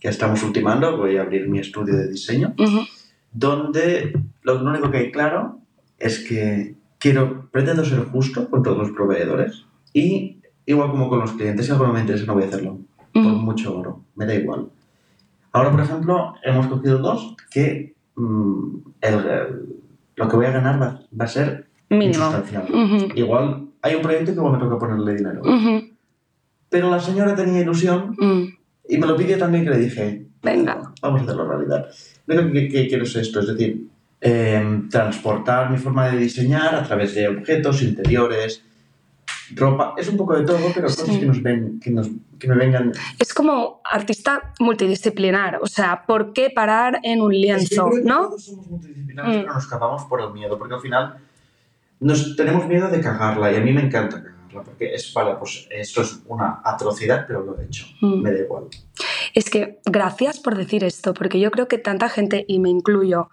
que 0.00 0.08
estamos 0.08 0.42
ultimando, 0.42 0.96
voy 0.96 1.16
a 1.16 1.22
abrir 1.22 1.48
mi 1.48 1.58
estudio 1.58 1.96
de 1.96 2.08
diseño, 2.08 2.54
Ujú, 2.58 2.80
donde 3.32 4.12
lo 4.42 4.62
único 4.64 4.90
que 4.90 4.98
hay 4.98 5.10
claro 5.12 5.58
es 5.98 6.20
que 6.20 6.76
quiero, 6.98 7.48
pretendo 7.50 7.84
ser 7.84 8.04
justo 8.04 8.48
con 8.48 8.62
todos 8.62 8.78
los 8.78 8.90
proveedores 8.92 9.64
y 9.92 10.38
igual 10.66 10.90
como 10.90 11.08
con 11.08 11.20
los 11.20 11.32
clientes, 11.32 11.66
si 11.66 11.72
algo 11.72 11.86
no 11.86 11.92
me 11.92 12.00
interesa 12.00 12.26
no 12.26 12.34
voy 12.34 12.44
a 12.44 12.46
hacerlo, 12.46 12.78
por 13.12 13.22
ujú. 13.26 13.36
mucho 13.40 13.76
oro, 13.76 14.04
me 14.14 14.26
da 14.26 14.34
igual. 14.34 14.68
Ahora, 15.52 15.70
por 15.70 15.80
ejemplo, 15.80 16.34
hemos 16.44 16.66
cogido 16.66 16.98
dos 16.98 17.34
que 17.50 17.94
mm, 18.16 18.76
el- 19.00 19.14
el- 19.14 19.66
lo 20.16 20.28
que 20.28 20.36
voy 20.36 20.46
a 20.46 20.50
ganar 20.50 20.80
va, 20.80 21.00
va 21.18 21.24
a 21.24 21.28
ser 21.28 21.68
Mínimo. 21.90 22.08
insustancial. 22.08 22.64
Ujú, 22.72 23.08
Igual 23.14 23.68
hay 23.82 23.94
un 23.94 24.02
proyecto 24.02 24.26
que 24.32 24.38
igual 24.38 24.52
me 24.54 24.58
toca 24.58 24.78
ponerle 24.78 25.14
dinero. 25.14 25.42
Pero 26.68 26.90
la 26.90 27.00
señora 27.00 27.34
tenía 27.34 27.60
ilusión 27.62 28.14
mm. 28.18 28.57
Y 28.88 28.98
me 28.98 29.06
lo 29.06 29.16
pidió 29.16 29.38
también 29.38 29.64
que 29.64 29.70
le 29.70 29.78
dije, 29.78 30.26
Venga. 30.42 30.92
vamos 31.02 31.20
a 31.20 31.24
hacerlo 31.24 31.46
realidad. 31.48 31.86
Lo 32.26 32.52
que, 32.52 32.68
que 32.68 32.88
quiero 32.88 33.04
es 33.04 33.14
esto, 33.16 33.40
es 33.40 33.48
decir, 33.48 33.86
eh, 34.20 34.82
transportar 34.90 35.70
mi 35.70 35.78
forma 35.78 36.08
de 36.08 36.18
diseñar 36.18 36.74
a 36.74 36.82
través 36.82 37.14
de 37.14 37.28
objetos, 37.28 37.82
interiores, 37.82 38.62
ropa, 39.54 39.94
es 39.96 40.08
un 40.08 40.16
poco 40.16 40.36
de 40.36 40.44
todo, 40.44 40.58
pero 40.74 40.88
cosas 40.88 41.06
Sí. 41.08 41.20
que, 41.20 41.26
nos 41.26 41.42
ven, 41.42 41.80
que, 41.80 41.90
nos, 41.90 42.08
que 42.38 42.48
me 42.48 42.54
vengan... 42.56 42.92
Es 43.18 43.32
como 43.32 43.80
artista 43.84 44.52
multidisciplinar, 44.60 45.58
o 45.62 45.66
sea, 45.66 46.04
¿por 46.06 46.32
qué 46.32 46.50
parar 46.54 46.98
en 47.02 47.22
un 47.22 47.32
lienzo, 47.32 47.88
que 47.90 48.02
no? 48.02 48.28
Todos 48.28 48.44
somos 48.44 48.66
multidisciplinares, 48.68 49.36
Mm. 49.36 49.40
pero 49.40 49.54
nos 49.54 49.62
escapamos 49.64 50.04
por 50.04 50.20
el 50.20 50.32
miedo, 50.32 50.58
porque 50.58 50.74
al 50.74 50.80
final 50.80 51.14
nos 52.00 52.36
tenemos 52.36 52.66
miedo 52.68 52.88
de 52.88 53.00
cagarla 53.00 53.50
y 53.52 53.56
a 53.56 53.60
mí 53.60 53.72
me 53.72 53.80
encanta 53.82 54.16
cagarla, 54.22 54.37
porque 54.52 54.94
es, 54.94 55.12
vale, 55.14 55.34
pues 55.38 55.66
esto 55.70 56.02
es 56.02 56.20
una 56.26 56.60
atrocidad, 56.64 57.24
pero 57.26 57.42
lo 57.42 57.58
he 57.60 57.64
hecho, 57.66 57.86
Mm. 58.00 58.20
me 58.22 58.32
da 58.32 58.38
igual. 58.40 58.64
Es 59.34 59.50
que 59.50 59.78
gracias 59.84 60.38
por 60.40 60.56
decir 60.56 60.84
esto, 60.84 61.14
porque 61.14 61.38
yo 61.40 61.50
creo 61.50 61.68
que 61.68 61.78
tanta 61.78 62.08
gente, 62.08 62.44
y 62.48 62.58
me 62.58 62.70
incluyo, 62.70 63.30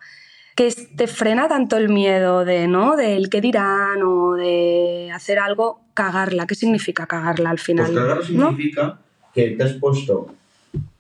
que 0.56 0.74
te 0.96 1.08
frena 1.08 1.48
tanto 1.48 1.76
el 1.78 1.90
miedo 1.90 2.46
de, 2.46 2.68
¿no? 2.68 2.96
Del 2.96 3.30
qué 3.30 3.42
dirán 3.42 4.02
o 4.04 4.34
de 4.36 5.12
hacer 5.14 5.38
algo, 5.40 5.82
cagarla. 5.94 6.48
¿Qué 6.48 6.56
significa 6.56 7.06
cagarla 7.08 7.50
al 7.50 7.60
final? 7.60 7.88
Pues 7.88 7.98
cagarlo 7.98 8.22
¿no? 8.22 8.28
significa 8.50 9.00
que 9.34 9.50
te 9.52 9.64
has 9.64 9.74
puesto 9.74 10.28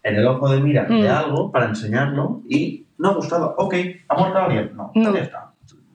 en 0.04 0.16
el 0.16 0.28
ojo 0.28 0.50
de 0.50 0.60
mira 0.60 0.86
Mm. 0.90 1.02
de 1.02 1.10
algo 1.10 1.52
para 1.52 1.68
enseñarlo 1.68 2.42
y 2.50 2.86
no 2.98 3.10
ha 3.12 3.14
gustado. 3.14 3.56
Ok, 3.58 3.76
¿ha 4.10 4.18
muerto 4.18 4.38
alguien? 4.40 4.72
No, 4.76 4.92
No. 4.94 5.14
ya 5.14 5.22
está. 5.22 5.52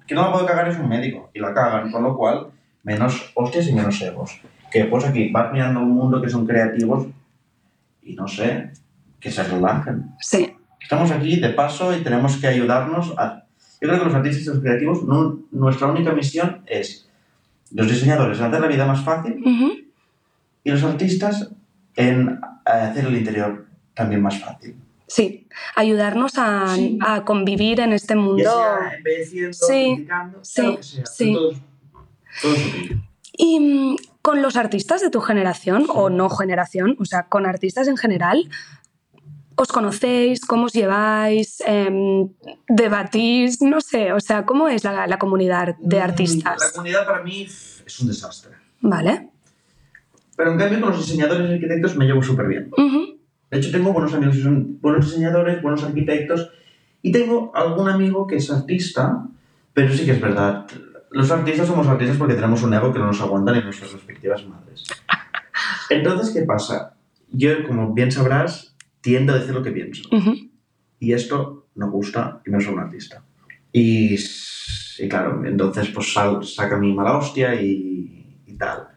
Que 0.06 0.14
no 0.14 0.22
la 0.22 0.32
puede 0.32 0.46
cagar 0.46 0.68
es 0.68 0.78
un 0.78 0.88
médico 0.88 1.30
y 1.34 1.38
la 1.38 1.52
cagan, 1.54 1.90
con 1.92 2.02
lo 2.02 2.16
cual, 2.16 2.48
menos 2.82 3.30
hostias 3.34 3.68
y 3.68 3.72
menos 3.74 4.00
egos. 4.02 4.40
Que 4.70 4.84
pues 4.84 5.04
aquí 5.04 5.30
vas 5.30 5.52
mirando 5.52 5.80
un 5.80 5.90
mundo 5.90 6.20
que 6.22 6.28
son 6.28 6.46
creativos 6.46 7.06
y 8.02 8.14
no 8.14 8.26
sé, 8.28 8.70
que 9.18 9.30
se 9.30 9.42
relajen. 9.44 10.12
Sí, 10.20 10.54
Estamos 10.82 11.10
aquí 11.12 11.38
de 11.38 11.50
paso 11.50 11.94
y 11.96 12.02
tenemos 12.02 12.36
que 12.38 12.48
ayudarnos 12.48 13.14
a... 13.16 13.44
Yo 13.80 13.88
creo 13.88 13.98
que 14.00 14.04
los 14.06 14.14
artistas 14.14 14.42
y 14.42 14.46
los 14.48 14.58
creativos, 14.60 15.04
no- 15.04 15.38
nuestra 15.52 15.86
única 15.86 16.10
misión 16.12 16.62
es 16.66 17.08
los 17.72 17.86
diseñadores 17.88 18.38
en 18.40 18.46
hacer 18.46 18.60
la 18.60 18.66
vida 18.66 18.86
más 18.86 19.04
fácil 19.04 19.40
Ujú. 19.44 19.72
y 20.64 20.70
los 20.70 20.82
artistas 20.82 21.50
en 21.94 22.30
eh, 22.30 22.70
hacer 22.70 23.04
el 23.06 23.16
interior 23.16 23.66
también 23.94 24.20
más 24.22 24.40
fácil. 24.40 24.74
sí. 25.06 25.46
Ayudarnos 25.76 26.32
a, 26.38 26.74
Sí. 26.74 26.98
a 27.02 27.24
convivir 27.24 27.80
en 27.80 27.92
este 27.92 28.16
mundo. 28.16 28.42
Ya 28.42 28.50
sea 28.50 28.90
Sí, 29.50 29.92
criticando, 29.94 30.38
sí, 30.44 30.52
sea 30.54 30.64
lo 30.70 30.76
que 30.76 30.82
sea. 30.82 31.06
sí. 31.06 31.32
Todos, 31.34 31.56
opinión. 32.44 33.04
Y 33.36 33.60
mm, 33.60 33.96
con 34.22 34.42
los 34.42 34.56
artistas 34.56 35.00
de 35.00 35.10
tu 35.10 35.20
generación 35.20 35.86
o 35.88 36.10
no 36.10 36.28
generación, 36.30 36.96
o 36.98 37.04
sea, 37.04 37.24
con 37.24 37.46
artistas 37.46 37.88
en 37.88 37.96
general, 37.96 38.48
¿os 39.56 39.68
conocéis? 39.68 40.44
¿Cómo 40.44 40.64
os 40.66 40.72
lleváis? 40.72 41.62
Em, 41.66 42.28
¿Debatís? 42.68 43.60
No 43.62 43.80
sé, 43.80 44.12
o 44.12 44.20
sea, 44.20 44.44
¿cómo 44.46 44.68
es 44.68 44.84
la, 44.84 45.06
la 45.06 45.18
comunidad 45.18 45.76
de 45.80 45.96
Mm, 45.96 45.98
La 45.98 46.04
artistas? 46.04 46.72
comunidad 46.72 47.06
para 47.06 47.22
mí 47.22 47.42
es 47.42 48.00
un 48.00 48.08
desastre. 48.08 48.52
Vale. 48.80 49.28
Pero 50.36 50.52
en 50.52 50.58
cambio 50.58 50.80
con 50.80 50.90
los 50.90 51.00
diseñadores 51.06 51.50
y 51.50 51.54
arquitectos 51.54 51.96
me 51.96 52.06
llevo 52.06 52.22
súper 52.22 52.46
bien. 52.48 52.70
Ujú. 52.76 53.18
De 53.50 53.58
hecho 53.58 53.70
tengo 53.70 53.92
buenos 53.92 54.14
amigos 54.14 54.36
que 54.36 54.42
son 54.42 54.78
buenos 54.80 55.06
diseñadores, 55.06 55.60
buenos 55.60 55.82
arquitectos 55.82 56.50
y 57.02 57.12
tengo 57.12 57.52
algún 57.54 57.88
amigo 57.88 58.26
que 58.26 58.36
es 58.36 58.50
artista, 58.50 59.26
pero 59.74 59.92
sí 59.92 60.04
que 60.06 60.12
es 60.12 60.20
verdad. 60.20 60.66
Los 61.10 61.30
artistas 61.30 61.66
somos 61.66 61.86
artistas 61.88 62.16
porque 62.16 62.34
tenemos 62.34 62.62
un 62.62 62.72
ego 62.74 62.92
que 62.92 62.98
no 62.98 63.06
nos 63.06 63.20
aguanta 63.20 63.52
ni 63.52 63.62
nuestras 63.62 63.92
respectivas 63.92 64.46
madres. 64.46 64.84
Entonces, 65.88 66.30
¿qué 66.32 66.42
pasa? 66.42 66.94
Yo, 67.32 67.66
como 67.66 67.92
bien 67.94 68.12
sabrás, 68.12 68.76
tiendo 69.00 69.32
a 69.32 69.38
decir 69.38 69.54
lo 69.54 69.62
que 69.62 69.72
pienso. 69.72 70.02
Y 70.98 71.12
esto 71.12 71.66
no 71.74 71.90
gusta 71.90 72.40
y 72.46 72.50
no 72.50 72.60
soy 72.60 72.74
un 72.74 72.80
artista. 72.80 73.24
Y, 73.72 74.14
y 74.98 75.08
claro, 75.08 75.44
entonces 75.44 75.88
pues 75.88 76.12
sal- 76.12 76.44
saca 76.44 76.76
mi 76.76 76.92
mala 76.92 77.16
hostia 77.16 77.60
y, 77.60 78.36
y 78.46 78.52
tal. 78.54 78.88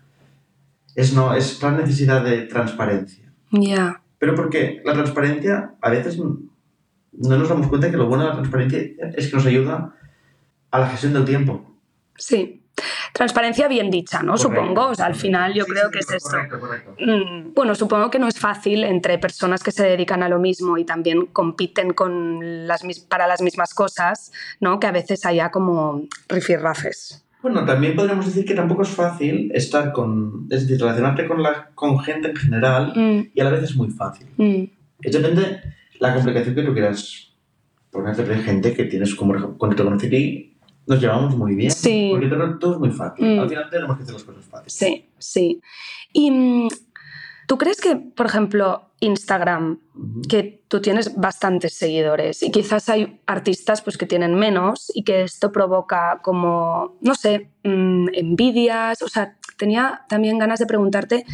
Es, 0.95 1.13
no, 1.13 1.33
es 1.33 1.61
la 1.63 1.71
necesidad 1.71 2.23
de 2.23 2.43
transparencia. 2.43 3.31
Ya. 3.51 4.01
Pero 4.19 4.35
porque 4.35 4.81
la 4.85 4.93
transparencia, 4.93 5.75
a 5.81 5.89
veces 5.89 6.17
n- 6.17 6.35
no 7.13 7.37
nos 7.37 7.49
damos 7.49 7.67
cuenta 7.67 7.89
que 7.89 7.97
lo 7.97 8.07
bueno 8.07 8.23
de 8.23 8.29
la 8.29 8.35
transparencia 8.35 8.79
es 9.15 9.27
que 9.29 9.35
nos 9.35 9.45
ayuda 9.45 9.95
a 10.71 10.79
la 10.79 10.87
gestión 10.89 11.13
del 11.13 11.25
tiempo. 11.25 11.72
Sí. 12.17 12.59
Transparencia 13.13 13.67
bien 13.67 13.91
dicha, 13.91 14.23
¿no? 14.23 14.33
Correcto. 14.33 14.55
Supongo. 14.61 14.87
O 14.87 14.95
sea, 14.95 15.05
al 15.05 15.15
final 15.15 15.53
yo 15.53 15.63
Sí, 15.65 15.71
creo 15.71 15.85
sí, 15.85 15.91
que 15.91 15.99
es 15.99 16.11
esto. 16.11 16.29
correcto, 16.31 16.59
correcto. 16.59 16.95
Mm, 16.99 17.53
Bueno, 17.53 17.75
supongo 17.75 18.09
que 18.09 18.17
no 18.19 18.27
es 18.27 18.39
fácil 18.39 18.83
entre 18.83 19.19
personas 19.19 19.61
que 19.61 19.71
se 19.71 19.83
dedican 19.85 20.23
a 20.23 20.29
lo 20.29 20.39
mismo 20.39 20.77
y 20.77 20.85
también 20.85 21.27
compiten 21.27 21.93
con 21.93 22.65
las, 22.67 22.81
para 23.07 23.27
las 23.27 23.41
mismas 23.41 23.73
cosas, 23.75 24.31
¿no? 24.59 24.79
Que 24.79 24.87
a 24.87 24.91
veces 24.91 25.25
haya 25.25 25.51
como 25.51 26.03
rifirrafes. 26.29 27.25
Bueno, 27.43 27.65
también 27.65 27.95
podríamos 27.95 28.25
decir 28.25 28.45
que 28.45 28.55
tampoco 28.55 28.83
es 28.83 28.89
fácil 28.89 29.51
estar 29.53 29.91
con, 29.91 30.47
es 30.49 30.61
decir, 30.61 30.79
relacionarte 30.79 31.27
con, 31.27 31.43
la, 31.43 31.69
con 31.75 31.99
gente 31.99 32.29
en 32.29 32.35
general 32.37 32.93
Mm, 32.95 33.31
y 33.33 33.39
a 33.41 33.43
la 33.43 33.49
vez 33.51 33.63
es 33.63 33.75
muy 33.75 33.89
fácil. 33.89 34.27
mm, 34.37 34.63
Es 35.01 35.11
depende 35.13 35.61
la 35.99 36.13
complicación 36.15 36.55
que 36.55 36.63
tú 36.63 36.73
quieras 36.73 37.33
ponerte, 37.91 38.23
hay 38.33 38.41
gente 38.41 38.73
que 38.73 38.85
tienes 38.85 39.13
como 39.13 39.57
cuando 39.57 39.75
te 39.75 39.83
conocí 39.83 40.09
nos 40.85 41.01
llevamos 41.01 41.35
muy 41.35 41.55
bien. 41.55 41.71
Sí. 41.71 42.09
Porque 42.11 42.27
todo, 42.59 42.73
es 42.73 42.79
muy 42.79 42.91
fácil. 42.91 43.25
Mm. 43.25 43.39
Al 43.39 43.49
final 43.49 43.69
tenemos 43.69 43.97
que 43.97 44.03
hacer 44.03 44.13
las 44.13 44.23
cosas 44.23 44.45
fáciles. 44.45 44.73
sí, 44.73 45.09
sí. 45.17 45.61
Y 46.11 46.31
mm, 46.31 46.67
tú 47.47 47.57
crees 47.57 47.79
que, 47.79 47.95
por 47.95 48.25
ejemplo, 48.25 48.89
Instagram, 48.99 49.79
que 50.29 50.63
tú 50.67 50.81
tienes 50.81 51.15
bastantes 51.15 51.73
seguidores 51.73 52.41
y 52.41 52.51
quizás 52.51 52.87
hay 52.87 53.19
artistas 53.25 53.81
pues, 53.81 53.97
que 53.97 54.05
tienen 54.05 54.35
menos 54.35 54.91
y 54.95 55.03
que 55.03 55.23
esto 55.23 55.51
provoca 55.51 56.19
como, 56.21 56.97
no 57.01 57.15
sé, 57.15 57.51
mm, 57.63 58.07
envidias. 58.13 59.01
O 59.01 59.09
sea, 59.09 59.37
tenía 59.57 60.05
también 60.07 60.39
ganas 60.39 60.59
de 60.59 60.65
preguntarte 60.65 61.25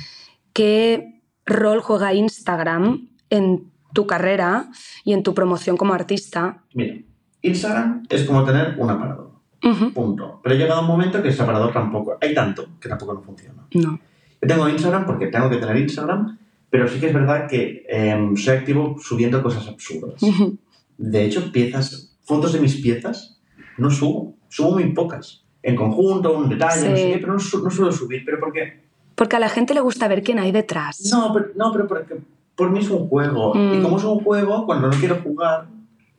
qué 0.54 1.22
rol 1.46 1.82
juega 1.82 2.14
Instagram 2.14 3.10
en 3.30 3.72
tu 3.94 4.08
carrera 4.08 4.70
y 5.04 5.14
en 5.14 5.24
tu 5.24 5.34
promoción 5.34 5.78
como 5.78 5.94
artista. 5.94 6.64
Mira, 6.74 6.96
Instagram 7.42 8.04
es 8.10 8.24
como 8.24 8.44
tener 8.46 8.76
un 8.78 8.90
aparador. 8.90 9.29
Ujú. 9.64 9.92
Punto. 9.94 10.40
Pero 10.44 10.56
ha 10.56 10.58
llegado 10.58 10.82
un 10.82 10.88
momento 10.88 11.22
que 11.22 11.30
ese 11.30 11.42
aparador 11.42 11.72
tampoco, 11.74 12.18
hay 12.22 12.34
tanto 12.34 12.68
que 12.80 12.88
tampoco 12.90 13.14
no 13.14 13.22
funciona. 13.22 13.64
No. 13.74 14.00
Yo 14.42 14.48
tengo 14.48 14.70
Instagram 14.70 15.06
porque 15.06 15.28
tengo 15.28 15.50
que 15.50 15.58
tener 15.58 15.76
Instagram, 15.78 16.38
pero 16.70 16.88
sí 16.88 17.00
que 17.00 17.08
es 17.08 17.14
verdad 17.14 17.48
que 17.48 17.86
em, 17.90 18.36
soy 18.38 18.58
activo 18.58 18.96
subiendo 19.02 19.42
cosas 19.44 19.68
absurdas. 19.68 20.22
Ujú. 20.24 20.58
De 20.98 21.26
hecho, 21.26 21.52
piezas, 21.52 22.18
fotos 22.24 22.54
de 22.54 22.60
mis 22.62 22.76
piezas, 22.78 23.40
no 23.78 23.90
subo. 23.90 24.36
Subo 24.48 24.72
muy 24.72 24.92
pocas. 24.94 25.44
En 25.62 25.76
conjunto, 25.76 26.38
un 26.38 26.50
detalle, 26.50 26.90
no 26.90 26.96
Sí. 26.96 27.02
sé 27.04 27.12
qué, 27.14 27.18
pero 27.20 27.34
no, 27.34 27.40
su- 27.40 27.64
no 27.64 27.70
suelo 27.70 27.92
subir. 27.92 28.24
¿Pero 28.26 28.40
por 28.40 28.54
qué? 28.54 28.82
Porque 29.16 29.36
a 29.36 29.40
la 29.40 29.50
gente 29.50 29.74
le 29.74 29.82
gusta 29.82 30.08
ver 30.08 30.24
quién 30.24 30.40
hay 30.40 30.52
detrás. 30.54 31.02
No, 31.12 31.34
pero, 31.34 31.48
no, 31.56 31.72
pero 31.74 31.86
porque 31.88 32.16
por 32.56 32.72
mí 32.72 32.80
es 32.80 32.90
un 32.90 33.08
juego. 33.10 33.54
Mm. 33.54 33.74
Y 33.74 33.82
como 33.82 33.98
es 33.98 34.04
un 34.06 34.20
juego, 34.22 34.66
cuando 34.66 34.88
no 34.88 34.98
quiero 34.98 35.16
jugar, 35.18 35.68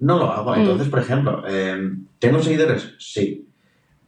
no 0.00 0.18
lo 0.18 0.30
hago. 0.32 0.56
Mm. 0.56 0.60
Entonces, 0.60 0.88
por 0.88 0.98
ejemplo, 0.98 1.46
em, 1.46 2.06
¿tengo 2.18 2.42
seguidores? 2.42 2.94
Sí. 2.98 3.46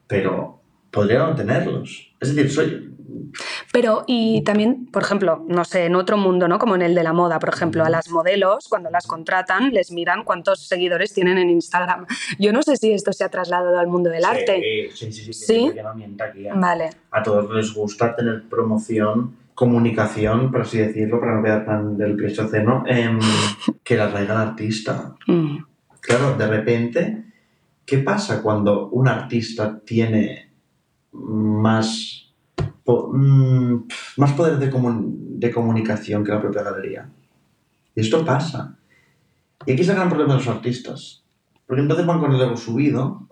Pero 0.06 0.60
podría 0.90 1.20
no 1.20 1.34
tenerlos. 1.34 2.14
Es 2.20 2.34
decir, 2.34 2.50
soy... 2.50 2.88
Pero, 3.72 4.04
y 4.06 4.42
también, 4.42 4.86
por 4.86 5.02
ejemplo, 5.02 5.44
no 5.48 5.64
sé, 5.64 5.86
en 5.86 5.96
otro 5.96 6.16
mundo, 6.16 6.48
¿no? 6.48 6.58
Como 6.58 6.74
en 6.74 6.82
el 6.82 6.94
de 6.94 7.02
la 7.02 7.12
moda, 7.12 7.38
por 7.38 7.50
ejemplo, 7.50 7.84
a 7.84 7.90
las 7.90 8.10
modelos, 8.10 8.68
cuando 8.68 8.90
las 8.90 9.06
contratan, 9.06 9.70
les 9.70 9.90
miran 9.90 10.24
cuántos 10.24 10.66
seguidores 10.66 11.12
tienen 11.12 11.38
en 11.38 11.50
Instagram. 11.50 12.06
Yo 12.38 12.52
no 12.52 12.62
sé 12.62 12.76
si 12.76 12.92
esto 12.92 13.12
se 13.12 13.24
ha 13.24 13.28
trasladado 13.28 13.78
al 13.78 13.86
mundo 13.86 14.10
del 14.10 14.24
arte. 14.24 14.90
Sí, 14.94 15.12
sí, 15.12 15.24
sí. 15.24 15.32
sí, 15.32 15.72
¿eh? 15.74 16.50
Vale. 16.54 16.90
A 17.10 17.22
todos 17.22 17.50
les 17.54 17.72
gusta 17.74 18.14
tener 18.14 18.44
promoción, 18.48 19.36
comunicación, 19.54 20.50
por 20.50 20.62
así 20.62 20.78
decirlo, 20.78 21.20
para 21.20 21.36
no 21.36 21.42
quedar 21.42 21.64
tan 21.64 21.96
del 21.96 22.16
pleistoceno, 22.16 22.84
em, 22.86 23.18
que 23.82 23.96
la 23.96 24.10
traiga 24.10 24.34
el 24.34 24.40
artista. 24.48 25.14
Mm, 25.26 25.58
Claro, 26.02 26.36
de 26.36 26.46
repente, 26.46 27.24
¿qué 27.86 27.98
pasa 27.98 28.42
cuando 28.42 28.88
un 28.90 29.08
artista 29.08 29.80
tiene 29.80 30.50
más, 31.12 32.32
po- 32.84 33.10
mm, 33.12 33.86
más 34.18 34.32
poder 34.32 34.58
de, 34.58 34.70
comun- 34.70 35.38
de 35.38 35.50
comunicación 35.50 36.24
que 36.24 36.32
la 36.32 36.40
propia 36.40 36.62
galería? 36.62 37.08
Y 37.94 38.00
esto 38.00 38.24
pasa. 38.24 38.76
Y 39.64 39.72
aquí 39.72 39.82
es 39.82 39.88
el 39.88 39.94
gran 39.96 40.08
problema 40.08 40.34
de 40.34 40.40
los 40.40 40.48
artistas. 40.48 41.22
Porque 41.66 41.82
entonces 41.82 42.04
van 42.06 42.20
con 42.20 42.32
el 42.32 42.40
ego 42.40 42.56
subido, 42.56 43.28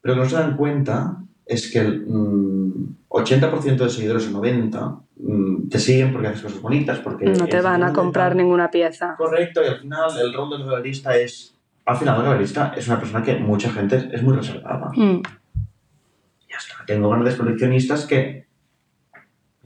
pero 0.00 0.14
lo 0.14 0.22
que 0.22 0.24
no 0.24 0.30
se 0.30 0.36
dan 0.42 0.56
cuenta 0.56 1.18
es 1.44 1.70
que 1.70 1.78
el 1.80 2.06
mm, 2.06 2.96
80% 3.08 3.76
de 3.84 3.90
seguidores 3.90 4.26
o 4.28 4.30
90% 4.42 5.00
mm, 5.18 5.68
te 5.68 5.78
siguen 5.78 6.12
porque 6.12 6.28
haces 6.28 6.42
cosas 6.42 6.60
bonitas, 6.62 6.98
porque... 7.00 7.26
No 7.26 7.46
te 7.46 7.60
van 7.60 7.82
a 7.82 7.92
comprar 7.92 8.34
ninguna 8.34 8.70
pieza. 8.70 9.14
Correcto, 9.16 9.62
y 9.62 9.66
al 9.68 9.80
final 9.80 10.10
el 10.20 10.32
rol 10.32 10.50
del 10.50 10.64
galerista 10.66 11.16
es. 11.16 11.54
Al 11.88 11.96
final, 11.96 12.18
el 12.20 12.24
galerista 12.26 12.74
es 12.76 12.86
una 12.86 12.98
persona 13.00 13.22
que 13.24 13.38
mucha 13.38 13.70
gente 13.70 14.10
es, 14.12 14.22
muy 14.22 14.36
reservada. 14.36 14.90
Mm, 14.94 15.22
Ya 16.50 16.56
está. 16.58 16.84
Tengo 16.86 17.08
grandes 17.08 17.34
coleccionistas 17.36 18.04
que. 18.04 18.46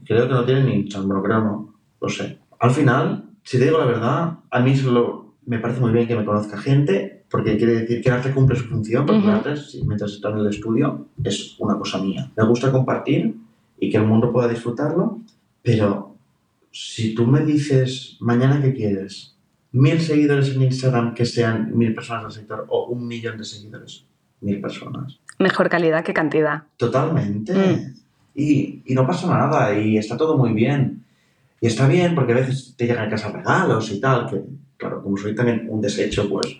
Creo 0.05 0.27
que 0.29 0.33
no 0.33 0.45
tienen 0.45 0.65
ni 0.67 0.83
no. 0.85 1.73
Lo 1.99 2.07
sé. 2.09 2.37
Al 2.59 2.71
final, 2.71 3.25
si 3.43 3.57
te 3.59 3.65
digo 3.65 3.77
la 3.77 3.85
verdad, 3.85 4.33
a 4.49 4.59
mí 4.61 4.73
solo 4.75 5.33
me 5.45 5.59
parece 5.59 5.81
muy 5.81 5.91
bien 5.91 6.07
que 6.07 6.15
me 6.15 6.23
conozca 6.23 6.57
gente, 6.57 7.25
porque 7.29 7.57
quiere 7.57 7.73
decir 7.81 8.01
que 8.01 8.07
el 8.09 8.15
arte 8.15 8.31
cumple 8.31 8.55
su 8.57 8.65
función, 8.69 9.05
porque 9.05 9.21
el 9.23 9.27
Ujú. 9.27 9.35
arte, 9.37 9.57
si- 9.57 9.83
mientras 9.83 10.13
está 10.13 10.29
en 10.29 10.37
el 10.37 10.47
estudio, 10.47 11.07
es 11.25 11.55
una 11.59 11.77
cosa 11.77 12.01
mía. 12.01 12.31
Me 12.37 12.45
gusta 12.45 12.71
compartir 12.71 13.35
y 13.79 13.89
que 13.89 13.97
el 13.97 14.05
mundo 14.05 14.31
pueda 14.31 14.47
disfrutarlo, 14.47 15.19
pero 15.61 16.15
si 16.71 17.13
tú 17.15 17.27
me 17.27 17.41
dices 17.45 18.15
mañana 18.21 18.61
que 18.61 18.73
quieres 18.73 19.32
mil 19.73 19.99
seguidores 19.99 20.55
en 20.55 20.61
Instagram 20.61 21.13
que 21.13 21.25
sean 21.25 21.77
mil 21.77 21.93
personas 21.93 22.23
del 22.23 22.31
sector 22.31 22.65
o 22.69 22.85
un 22.85 23.05
millón 23.07 23.37
de 23.37 23.43
seguidores, 23.43 24.05
mil 24.41 24.61
personas. 24.61 25.19
Mejor 25.39 25.67
calidad 25.67 26.03
que 26.03 26.13
cantidad. 26.13 26.63
Totalmente. 26.77 27.53
Mm. 27.53 27.95
Y, 28.35 28.81
y 28.85 28.93
no 28.95 29.05
pasa 29.05 29.27
nada 29.27 29.77
y 29.77 29.97
está 29.97 30.15
todo 30.15 30.37
muy 30.37 30.53
bien. 30.53 31.03
Y 31.59 31.67
está 31.67 31.87
bien 31.87 32.13
porque 32.13 32.33
a 32.33 32.37
veces 32.37 32.75
te 32.77 32.85
llegan 32.85 33.07
a 33.07 33.09
casa 33.09 33.31
regalos 33.31 33.91
y 33.91 33.99
tal, 33.99 34.29
que 34.29 34.41
claro, 34.77 35.01
como 35.01 35.17
soy 35.17 35.33
también 35.33 35.67
un 35.69 35.81
desecho, 35.81 36.29
pues, 36.29 36.57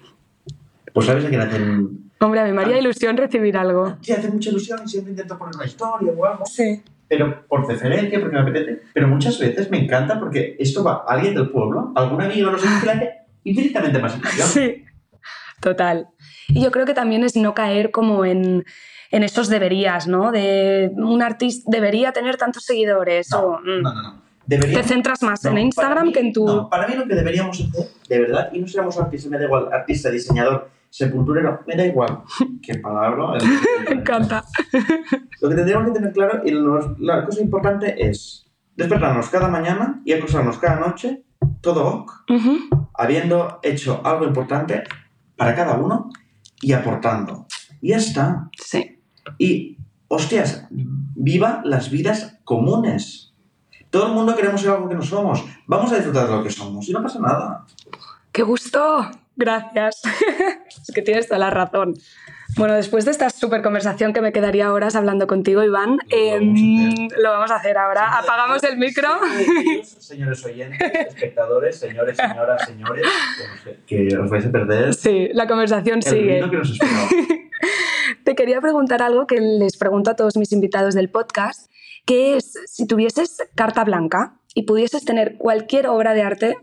pues 0.93 1.05
sabes 1.05 1.25
a 1.25 1.29
quién 1.29 1.41
hacen... 1.41 2.03
Hombre, 2.19 2.39
a 2.39 2.45
mí 2.45 2.53
me 2.53 2.61
haría 2.61 2.79
ilusión 2.79 3.17
recibir 3.17 3.57
algo. 3.57 3.97
Sí, 4.01 4.13
hace 4.13 4.29
mucha 4.29 4.49
ilusión 4.49 4.79
y 4.85 4.87
siempre 4.87 5.11
intento 5.11 5.37
poner 5.37 5.55
una 5.55 5.65
historia 5.65 6.11
o 6.15 6.25
algo. 6.25 6.45
Sí. 6.45 6.81
Pero 7.17 7.45
por 7.47 7.65
preferencia, 7.67 8.19
porque 8.19 8.35
me 8.35 8.41
apetece. 8.41 8.81
Pero 8.93 9.07
muchas 9.07 9.37
veces 9.37 9.69
me 9.69 9.77
encanta 9.83 10.19
porque 10.19 10.55
esto 10.59 10.83
va 10.83 11.03
a 11.07 11.13
alguien 11.13 11.35
del 11.35 11.49
pueblo, 11.51 11.91
algún 11.95 12.21
amigo, 12.21 12.49
no 12.51 12.57
sé 12.57 12.67
qué, 12.83 12.89
hace 12.89 13.11
infinitamente 13.43 13.99
más 13.99 14.17
ilusión. 14.17 14.47
Sí, 14.47 14.83
total. 15.59 16.07
Y 16.47 16.63
yo 16.63 16.71
creo 16.71 16.85
que 16.85 16.93
también 16.93 17.23
es 17.23 17.35
no 17.35 17.53
caer 17.53 17.91
como 17.91 18.25
en, 18.25 18.65
en 19.11 19.23
esos 19.23 19.47
deberías, 19.49 20.07
¿no? 20.07 20.31
De 20.31 20.91
un 20.95 21.21
artista 21.21 21.69
debería 21.71 22.11
tener 22.11 22.37
tantos 22.37 22.65
seguidores 22.65 23.29
No, 23.31 23.39
o... 23.41 23.59
mm, 23.59 23.81
no, 23.81 23.93
no. 23.93 24.01
no. 24.01 24.23
Debería- 24.45 24.81
Te 24.81 24.87
centras 24.89 25.23
más 25.23 25.41
no, 25.45 25.51
en 25.51 25.57
Instagram 25.59 26.07
mí- 26.07 26.11
que 26.13 26.19
en 26.19 26.33
tu... 26.33 26.45
no, 26.45 26.69
para 26.69 26.85
mí 26.87 26.95
lo 26.95 27.05
que 27.07 27.15
deberíamos 27.15 27.61
hacer, 27.61 27.87
de 28.09 28.19
verdad, 28.19 28.49
y 28.51 28.59
no 28.59 28.67
seamos 28.67 28.99
artistas, 28.99 29.31
me 29.31 29.37
da 29.37 29.45
igual, 29.45 29.69
artista, 29.71 30.09
diseñador, 30.11 30.69
sepulturero, 30.93 31.61
me 31.65 31.75
da 31.75 31.85
igual. 31.87 32.21
¿Qué 32.61 32.75
palabra? 32.75 33.39
Me 33.89 33.95
encanta. 33.95 34.45
Lo 35.41 35.49
que 35.49 35.55
tendríamos 35.55 35.87
que 35.87 35.93
tener 35.93 36.13
claro, 36.13 36.43
y 36.45 36.51
la 37.03 37.25
cosa 37.25 37.41
importante 37.41 37.95
es 37.97 38.45
despertarnos 38.75 39.27
cada 39.29 39.47
mañana 39.47 40.03
y 40.05 40.13
acostarnos 40.13 40.59
cada 40.59 40.79
noche, 40.79 41.23
todo 41.61 41.87
ok, 41.87 42.11
habiendo 42.93 43.59
hecho 43.63 44.01
algo 44.05 44.25
importante 44.25 44.83
para 45.35 45.55
cada 45.55 45.77
uno 45.77 46.11
y 46.61 46.73
aportando. 46.73 47.47
Y 47.81 47.89
ya 47.89 47.97
está. 47.97 48.49
Sí. 48.55 49.01
Y, 49.39 49.79
hostias, 50.07 50.67
viva 50.69 51.61
las 51.65 51.89
vidas 51.89 52.39
comunes. 52.43 53.33
Todo 53.89 54.07
el 54.07 54.13
mundo 54.13 54.35
queremos 54.35 54.61
ser 54.61 54.69
algo 54.69 54.87
que 54.87 54.95
no 54.95 55.01
somos. 55.01 55.43
Vamos 55.65 55.91
a 55.91 55.95
disfrutar 55.95 56.27
de 56.27 56.35
lo 56.35 56.43
que 56.43 56.51
somos 56.51 56.87
y 56.87 56.93
no 56.93 57.01
pasa 57.01 57.19
nada. 57.19 57.65
¡Qué 58.31 58.43
gusto! 58.43 59.09
Gracias. 59.35 60.03
es 60.87 60.93
que 60.93 61.01
tienes 61.01 61.27
toda 61.27 61.39
la 61.39 61.49
razón. 61.49 61.95
Bueno, 62.57 62.75
después 62.75 63.05
de 63.05 63.11
esta 63.11 63.29
super 63.29 63.63
conversación 63.63 64.13
que 64.13 64.21
me 64.21 64.31
quedaría 64.31 64.71
horas 64.71 64.95
hablando 64.95 65.25
contigo, 65.25 65.63
Iván, 65.63 65.97
Lo 65.97 65.97
vamos 65.97 66.11
a 66.13 66.37
em, 66.37 67.07
lo 67.17 67.29
vamos 67.31 67.51
a 67.51 67.55
hacer 67.55 67.77
ahora. 67.77 68.17
Apagamos 68.19 68.63
el 68.63 68.77
micro. 68.77 69.09
Señores 69.83 70.45
oyentes, 70.45 70.91
espectadores, 71.07 71.79
señores, 71.79 72.17
señoras, 72.17 72.65
señores, 72.67 73.07
que 73.87 74.15
os 74.17 74.29
vais 74.29 74.45
a 74.45 74.51
perder 74.51 74.93
Sí, 74.93 75.29
la 75.33 75.47
conversación 75.47 75.97
el 75.97 76.03
sigue. 76.03 76.49
que 76.49 76.57
nos. 76.57 76.77
Te 78.23 78.35
quería 78.35 78.61
preguntar 78.61 79.01
algo 79.01 79.25
que 79.25 79.39
les 79.39 79.77
pregunto 79.77 80.11
a 80.11 80.15
todos 80.15 80.37
mis 80.37 80.51
invitados 80.51 80.93
del 80.93 81.09
podcast, 81.09 81.71
que 82.05 82.35
es, 82.37 82.53
si 82.67 82.85
tuvieses 82.85 83.37
carta 83.55 83.83
blanca 83.83 84.35
y 84.53 84.63
pudieses 84.63 85.05
tener 85.05 85.37
cualquier 85.37 85.87
obra 85.87 86.13
de 86.13 86.21
arte 86.21 86.57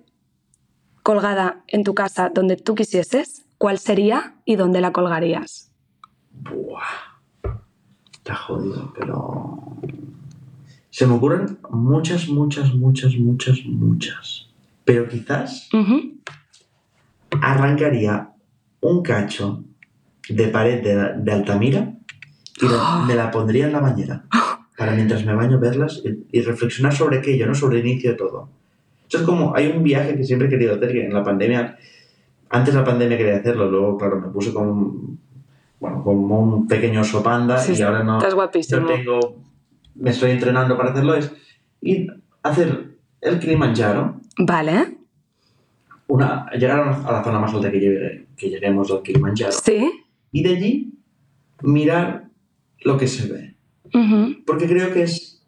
colgada 1.02 1.64
en 1.66 1.83
tu 1.83 1.94
casa 1.94 2.30
donde 2.33 2.56
tú 2.56 2.74
quisieses, 2.74 3.46
¿cuál 3.61 3.79
sería 3.79 4.37
y 4.46 4.57
dónde 4.57 4.81
la 4.81 4.90
colgarías? 4.90 5.70
Buah. 6.33 6.81
Está 8.14 8.35
jodido, 8.35 8.90
pero. 8.99 9.59
Se 10.88 11.07
me 11.07 11.12
ocurren 11.14 11.59
muchas, 11.70 12.27
muchas, 12.29 12.75
muchas, 12.75 13.14
muchas, 13.16 13.59
muchas. 13.66 14.49
Pero 14.87 15.07
quizás 15.09 15.68
Ujú. 15.75 16.14
arrancaría 17.42 18.31
un 18.81 19.03
cacho 19.03 19.62
de 20.29 20.49
pared 20.49 20.83
de, 20.83 21.23
de 21.23 21.33
Altamira 21.33 21.92
y 22.61 22.66
la- 22.66 23.05
me 23.07 23.14
la 23.14 23.31
pondría 23.31 23.66
en 23.66 23.73
la 23.73 23.81
bañera 23.81 24.25
para 24.77 24.92
mientras 24.92 25.25
me 25.27 25.35
baño 25.35 25.59
verlas 25.61 26.03
y, 26.03 26.38
y 26.38 26.40
reflexionar 26.40 26.94
sobre 26.94 27.18
aquello, 27.18 27.46
¿no? 27.46 27.55
Sobre 27.55 27.81
el 27.81 27.87
inicio 27.87 28.12
de 28.12 28.16
todo. 28.16 28.49
Eso 29.07 29.18
es 29.18 29.25
como, 29.25 29.55
hay 29.55 29.66
un 29.66 29.83
viaje 29.83 30.16
que 30.16 30.25
siempre 30.25 30.49
he 30.49 30.51
querido 30.51 30.75
hacer, 30.77 30.92
que 30.92 31.05
en 31.05 31.12
la 31.12 31.23
pandemia, 31.23 31.77
antes 32.51 32.75
de 32.75 32.81
la 32.81 32.87
pandemia 32.87 33.17
quería 33.17 33.37
hacerlo, 33.37 33.71
luego, 33.71 33.97
claro, 33.97 34.21
me 34.21 34.29
puse 34.29 34.53
como, 34.53 35.17
bueno, 35.79 36.03
como 36.03 36.41
un 36.41 36.67
pequeño 36.69 37.01
oso 37.01 37.23
panda 37.23 37.57
Sí, 37.59 37.75
y 37.79 37.83
ahora 37.83 38.03
no, 38.03 38.19
Estás 38.19 38.31
no 38.33 38.37
guapísimo. 38.37 38.87
tengo, 38.87 39.43
me 39.95 40.11
estoy 40.11 40.33
entrenando 40.33 40.77
para 40.77 40.91
hacerlo, 40.91 41.15
es 41.15 41.33
ir 41.81 42.13
a 42.43 42.49
hacer 42.51 42.97
el 43.21 43.39
Kilimanjaro, 43.39 44.21
Vale. 44.39 44.97
una, 46.09 46.51
llegar 46.53 46.81
a 46.81 47.13
la- 47.13 47.23
zona 47.25 47.39
más 47.39 47.55
alta 47.55 47.71
que, 47.71 47.79
llegue- 47.81 48.27
que 48.37 48.51
lleguemos 48.51 48.89
del 48.89 49.03
Kilimanjaro 49.03 49.53
Sí. 49.53 49.91
y 50.33 50.43
de 50.43 50.51
allí 50.57 50.95
mirar 51.63 52.29
lo 52.83 52.97
que 52.97 53.07
se 53.07 53.29
ve. 53.33 53.55
Porque 54.47 54.67
creo 54.69 54.93
que 54.93 55.03
es, 55.03 55.45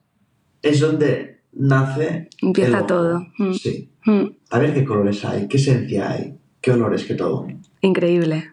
es 0.62 0.81
donde 0.81 1.41
nace 1.53 2.29
Empieza 2.41 2.87
todo. 2.87 3.21
Mm. 3.38 3.53
Sí. 3.53 3.91
Mm. 4.05 4.25
A 4.51 4.59
ver 4.59 4.75
qué 4.75 4.85
colores 4.85 5.25
hay, 5.25 5.47
qué 5.49 5.57
esencia 5.59 6.11
hay, 6.11 6.37
qué 6.62 6.70
olores, 6.70 7.05
qué 7.05 7.14
todo. 7.14 7.46
Increíble. 7.83 8.53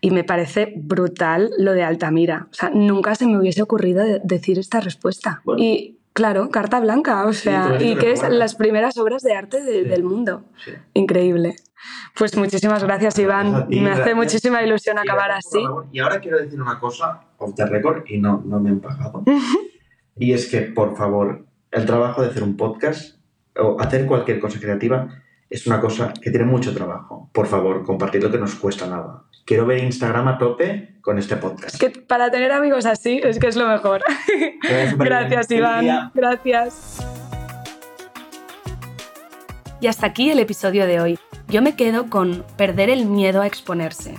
Y 0.00 0.10
me 0.10 0.24
parece 0.24 0.72
brutal 0.76 1.50
lo 1.58 1.72
de 1.72 1.84
Altamira. 1.84 2.48
O 2.50 2.54
sea, 2.54 2.70
nunca 2.70 3.14
se 3.14 3.26
me 3.26 3.38
hubiese 3.38 3.62
ocurrido 3.62 4.02
de- 4.04 4.20
decir 4.24 4.58
esta 4.58 4.80
respuesta. 4.80 5.42
Bueno. 5.44 5.62
Y 5.62 5.98
claro, 6.12 6.50
carta 6.50 6.80
blanca, 6.80 7.24
o 7.26 7.32
sea, 7.32 7.76
y 7.80 7.94
que 7.94 8.10
es 8.12 8.28
las 8.28 8.56
primeras 8.56 8.98
obras 8.98 9.22
de 9.22 9.34
arte 9.34 9.62
de- 9.62 9.84
Sí. 9.84 9.88
del 9.88 10.02
mundo. 10.02 10.44
Sí. 10.64 10.72
Increíble. 10.94 11.54
Pues 12.18 12.36
muchísimas 12.36 12.82
gracias, 12.82 13.18
Iván. 13.18 13.50
Gracias 13.52 13.64
a 13.66 13.68
ti, 13.68 13.80
me 13.80 13.90
hace 13.92 14.14
muchísima 14.14 14.62
ilusión 14.62 14.96
Y 14.98 15.00
acabar 15.00 15.30
así. 15.30 15.60
Y 15.92 16.00
ahora 16.00 16.20
quiero 16.20 16.38
decir 16.38 16.60
una 16.60 16.78
cosa 16.80 17.22
off 17.38 17.54
the 17.54 17.64
record 17.66 18.02
y 18.08 18.18
no, 18.18 18.42
no 18.44 18.58
me 18.60 18.70
han 18.70 18.80
pagado. 18.80 19.22
y 20.18 20.32
es 20.32 20.48
que, 20.48 20.62
por 20.62 20.96
favor, 20.96 21.46
el 21.70 21.86
trabajo 21.86 22.22
de 22.22 22.28
hacer 22.30 22.42
un 22.42 22.56
podcast 22.56 23.16
o 23.56 23.80
hacer 23.80 24.04
cualquier 24.06 24.40
cosa 24.40 24.58
creativa 24.58 25.08
es 25.50 25.66
una 25.66 25.80
cosa 25.80 26.14
que 26.22 26.30
tiene 26.30 26.46
mucho 26.46 26.72
trabajo. 26.72 27.28
Por 27.32 27.48
favor, 27.48 27.84
compartidlo 27.84 28.30
que 28.30 28.38
no 28.38 28.44
os 28.44 28.54
cuesta 28.54 28.86
nada. 28.86 29.24
Quiero 29.44 29.66
ver 29.66 29.82
Instagram 29.82 30.28
a 30.28 30.38
tope 30.38 30.94
con 31.00 31.18
este 31.18 31.36
podcast. 31.36 31.74
Es 31.74 31.80
que 31.80 31.90
para 31.90 32.30
tener 32.30 32.52
amigos 32.52 32.86
así 32.86 33.20
es 33.22 33.40
que 33.40 33.48
es 33.48 33.56
lo 33.56 33.66
mejor. 33.66 34.00
Que 34.62 34.76
bien. 34.76 34.98
Gracias, 34.98 35.50
Iván. 35.50 36.12
Gracias. 36.14 37.04
Y 39.80 39.88
hasta 39.88 40.06
aquí 40.06 40.30
el 40.30 40.38
episodio 40.38 40.86
de 40.86 41.00
hoy. 41.00 41.18
Yo 41.48 41.62
me 41.62 41.74
quedo 41.74 42.08
con 42.08 42.44
perder 42.56 42.90
el 42.90 43.06
miedo 43.06 43.42
a 43.42 43.46
exponerse. 43.46 44.14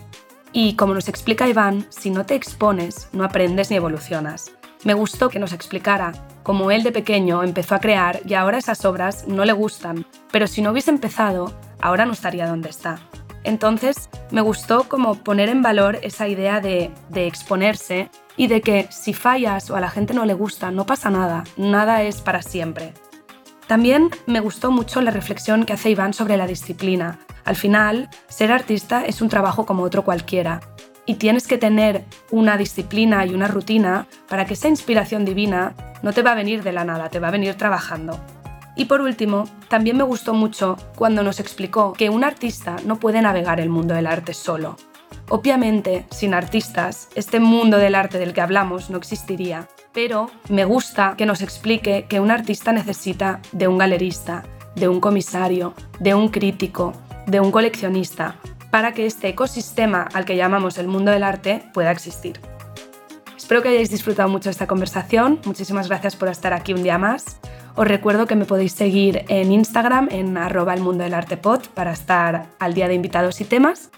Y 0.51 0.75
como 0.75 0.93
nos 0.93 1.07
explica 1.07 1.47
Iván, 1.47 1.85
si 1.89 2.09
no 2.09 2.25
te 2.25 2.35
expones, 2.35 3.07
no 3.13 3.23
aprendes 3.23 3.69
ni 3.69 3.77
evolucionas. 3.77 4.51
Me 4.83 4.93
gustó 4.95 5.29
que 5.29 5.39
nos 5.39 5.53
explicara 5.53 6.11
cómo 6.41 6.71
él 6.71 6.81
de 6.81 6.91
pequeño 6.91 7.43
empezó 7.43 7.75
a 7.75 7.79
crear 7.79 8.19
y 8.25 8.33
ahora 8.33 8.57
esas 8.57 8.83
obras 8.83 9.27
no 9.27 9.45
le 9.45 9.53
gustan, 9.53 10.07
pero 10.31 10.47
si 10.47 10.61
no 10.61 10.71
hubiese 10.71 10.89
empezado, 10.89 11.53
ahora 11.79 12.05
no 12.05 12.13
estaría 12.13 12.47
donde 12.47 12.69
está. 12.69 12.99
Entonces, 13.43 14.09
me 14.31 14.41
gustó 14.41 14.89
como 14.89 15.15
poner 15.15 15.49
en 15.49 15.61
valor 15.61 15.99
esa 16.01 16.27
idea 16.27 16.61
de, 16.61 16.91
de 17.09 17.27
exponerse 17.27 18.09
y 18.37 18.47
de 18.47 18.61
que 18.61 18.87
si 18.91 19.13
fallas 19.13 19.69
o 19.69 19.75
a 19.75 19.81
la 19.81 19.89
gente 19.89 20.13
no 20.13 20.25
le 20.25 20.33
gusta, 20.33 20.71
no 20.71 20.85
pasa 20.85 21.09
nada, 21.09 21.43
nada 21.57 22.01
es 22.03 22.21
para 22.21 22.41
siempre. 22.41 22.93
También 23.67 24.09
me 24.25 24.39
gustó 24.39 24.71
mucho 24.71 24.99
la 25.01 25.11
reflexión 25.11 25.65
que 25.65 25.73
hace 25.73 25.91
Iván 25.91 26.13
sobre 26.13 26.37
la 26.37 26.47
disciplina. 26.47 27.19
Al 27.45 27.55
final, 27.55 28.09
ser 28.27 28.51
artista 28.51 29.05
es 29.05 29.21
un 29.21 29.29
trabajo 29.29 29.65
como 29.65 29.83
otro 29.83 30.03
cualquiera. 30.03 30.59
Y 31.11 31.15
tienes 31.15 31.45
que 31.45 31.57
tener 31.57 32.05
una 32.29 32.55
disciplina 32.55 33.25
y 33.25 33.33
una 33.33 33.49
rutina 33.49 34.07
para 34.29 34.45
que 34.45 34.53
esa 34.53 34.69
inspiración 34.69 35.25
divina 35.25 35.75
no 36.03 36.13
te 36.13 36.21
va 36.21 36.31
a 36.31 36.35
venir 36.35 36.63
de 36.63 36.71
la 36.71 36.85
nada, 36.85 37.09
te 37.09 37.19
va 37.19 37.27
a 37.27 37.31
venir 37.31 37.55
trabajando. 37.55 38.17
Y 38.77 38.85
por 38.85 39.01
último, 39.01 39.43
también 39.67 39.97
me 39.97 40.05
gustó 40.05 40.33
mucho 40.33 40.77
cuando 40.95 41.21
nos 41.21 41.41
explicó 41.41 41.91
que 41.91 42.09
un 42.09 42.23
artista 42.23 42.77
no 42.85 42.97
puede 42.97 43.21
navegar 43.21 43.59
el 43.59 43.67
mundo 43.67 43.93
del 43.93 44.07
arte 44.07 44.33
solo. 44.33 44.77
Obviamente, 45.27 46.05
sin 46.11 46.33
artistas, 46.33 47.09
este 47.13 47.41
mundo 47.41 47.77
del 47.77 47.95
arte 47.95 48.17
del 48.17 48.31
que 48.31 48.39
hablamos 48.39 48.89
no 48.89 48.97
existiría, 48.97 49.67
pero 49.91 50.31
me 50.47 50.63
gusta 50.63 51.15
que 51.17 51.25
nos 51.25 51.41
explique 51.41 52.05
que 52.07 52.21
un 52.21 52.31
artista 52.31 52.71
necesita 52.71 53.41
de 53.51 53.67
un 53.67 53.77
galerista, 53.77 54.45
de 54.77 54.87
un 54.87 55.01
comisario, 55.01 55.73
de 55.99 56.15
un 56.15 56.29
crítico, 56.29 56.93
de 57.27 57.41
un 57.41 57.51
coleccionista, 57.51 58.37
para 58.71 58.93
que 58.93 59.05
este 59.05 59.27
ecosistema 59.27 60.07
al 60.13 60.25
que 60.25 60.35
llamamos 60.35 60.77
el 60.77 60.87
mundo 60.87 61.11
del 61.11 61.23
arte 61.23 61.63
pueda 61.73 61.91
existir. 61.91 62.39
Espero 63.37 63.61
que 63.61 63.69
hayáis 63.69 63.89
disfrutado 63.89 64.29
mucho 64.29 64.49
esta 64.49 64.65
conversación. 64.65 65.39
Muchísimas 65.45 65.89
gracias 65.89 66.15
por 66.15 66.29
estar 66.29 66.53
aquí 66.53 66.73
un 66.73 66.83
día 66.83 66.97
más. 66.97 67.39
Os 67.75 67.87
recuerdo 67.87 68.25
que 68.25 68.35
me 68.35 68.45
podéis 68.45 68.71
seguir 68.71 69.25
en 69.27 69.51
Instagram 69.51 70.07
en 70.11 70.37
arroba 70.37 70.73
el 70.73 70.81
mundo 70.81 71.03
del 71.03 71.13
para 71.73 71.91
estar 71.91 72.47
al 72.59 72.73
día 72.73 72.87
de 72.87 72.95
invitados 72.95 73.41
y 73.41 73.45
temas. 73.45 73.91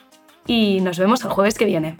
Y 0.47 0.81
nos 0.81 0.97
vemos 0.97 1.23
el 1.23 1.29
jueves 1.29 1.57
que 1.57 1.65
viene. 1.65 1.95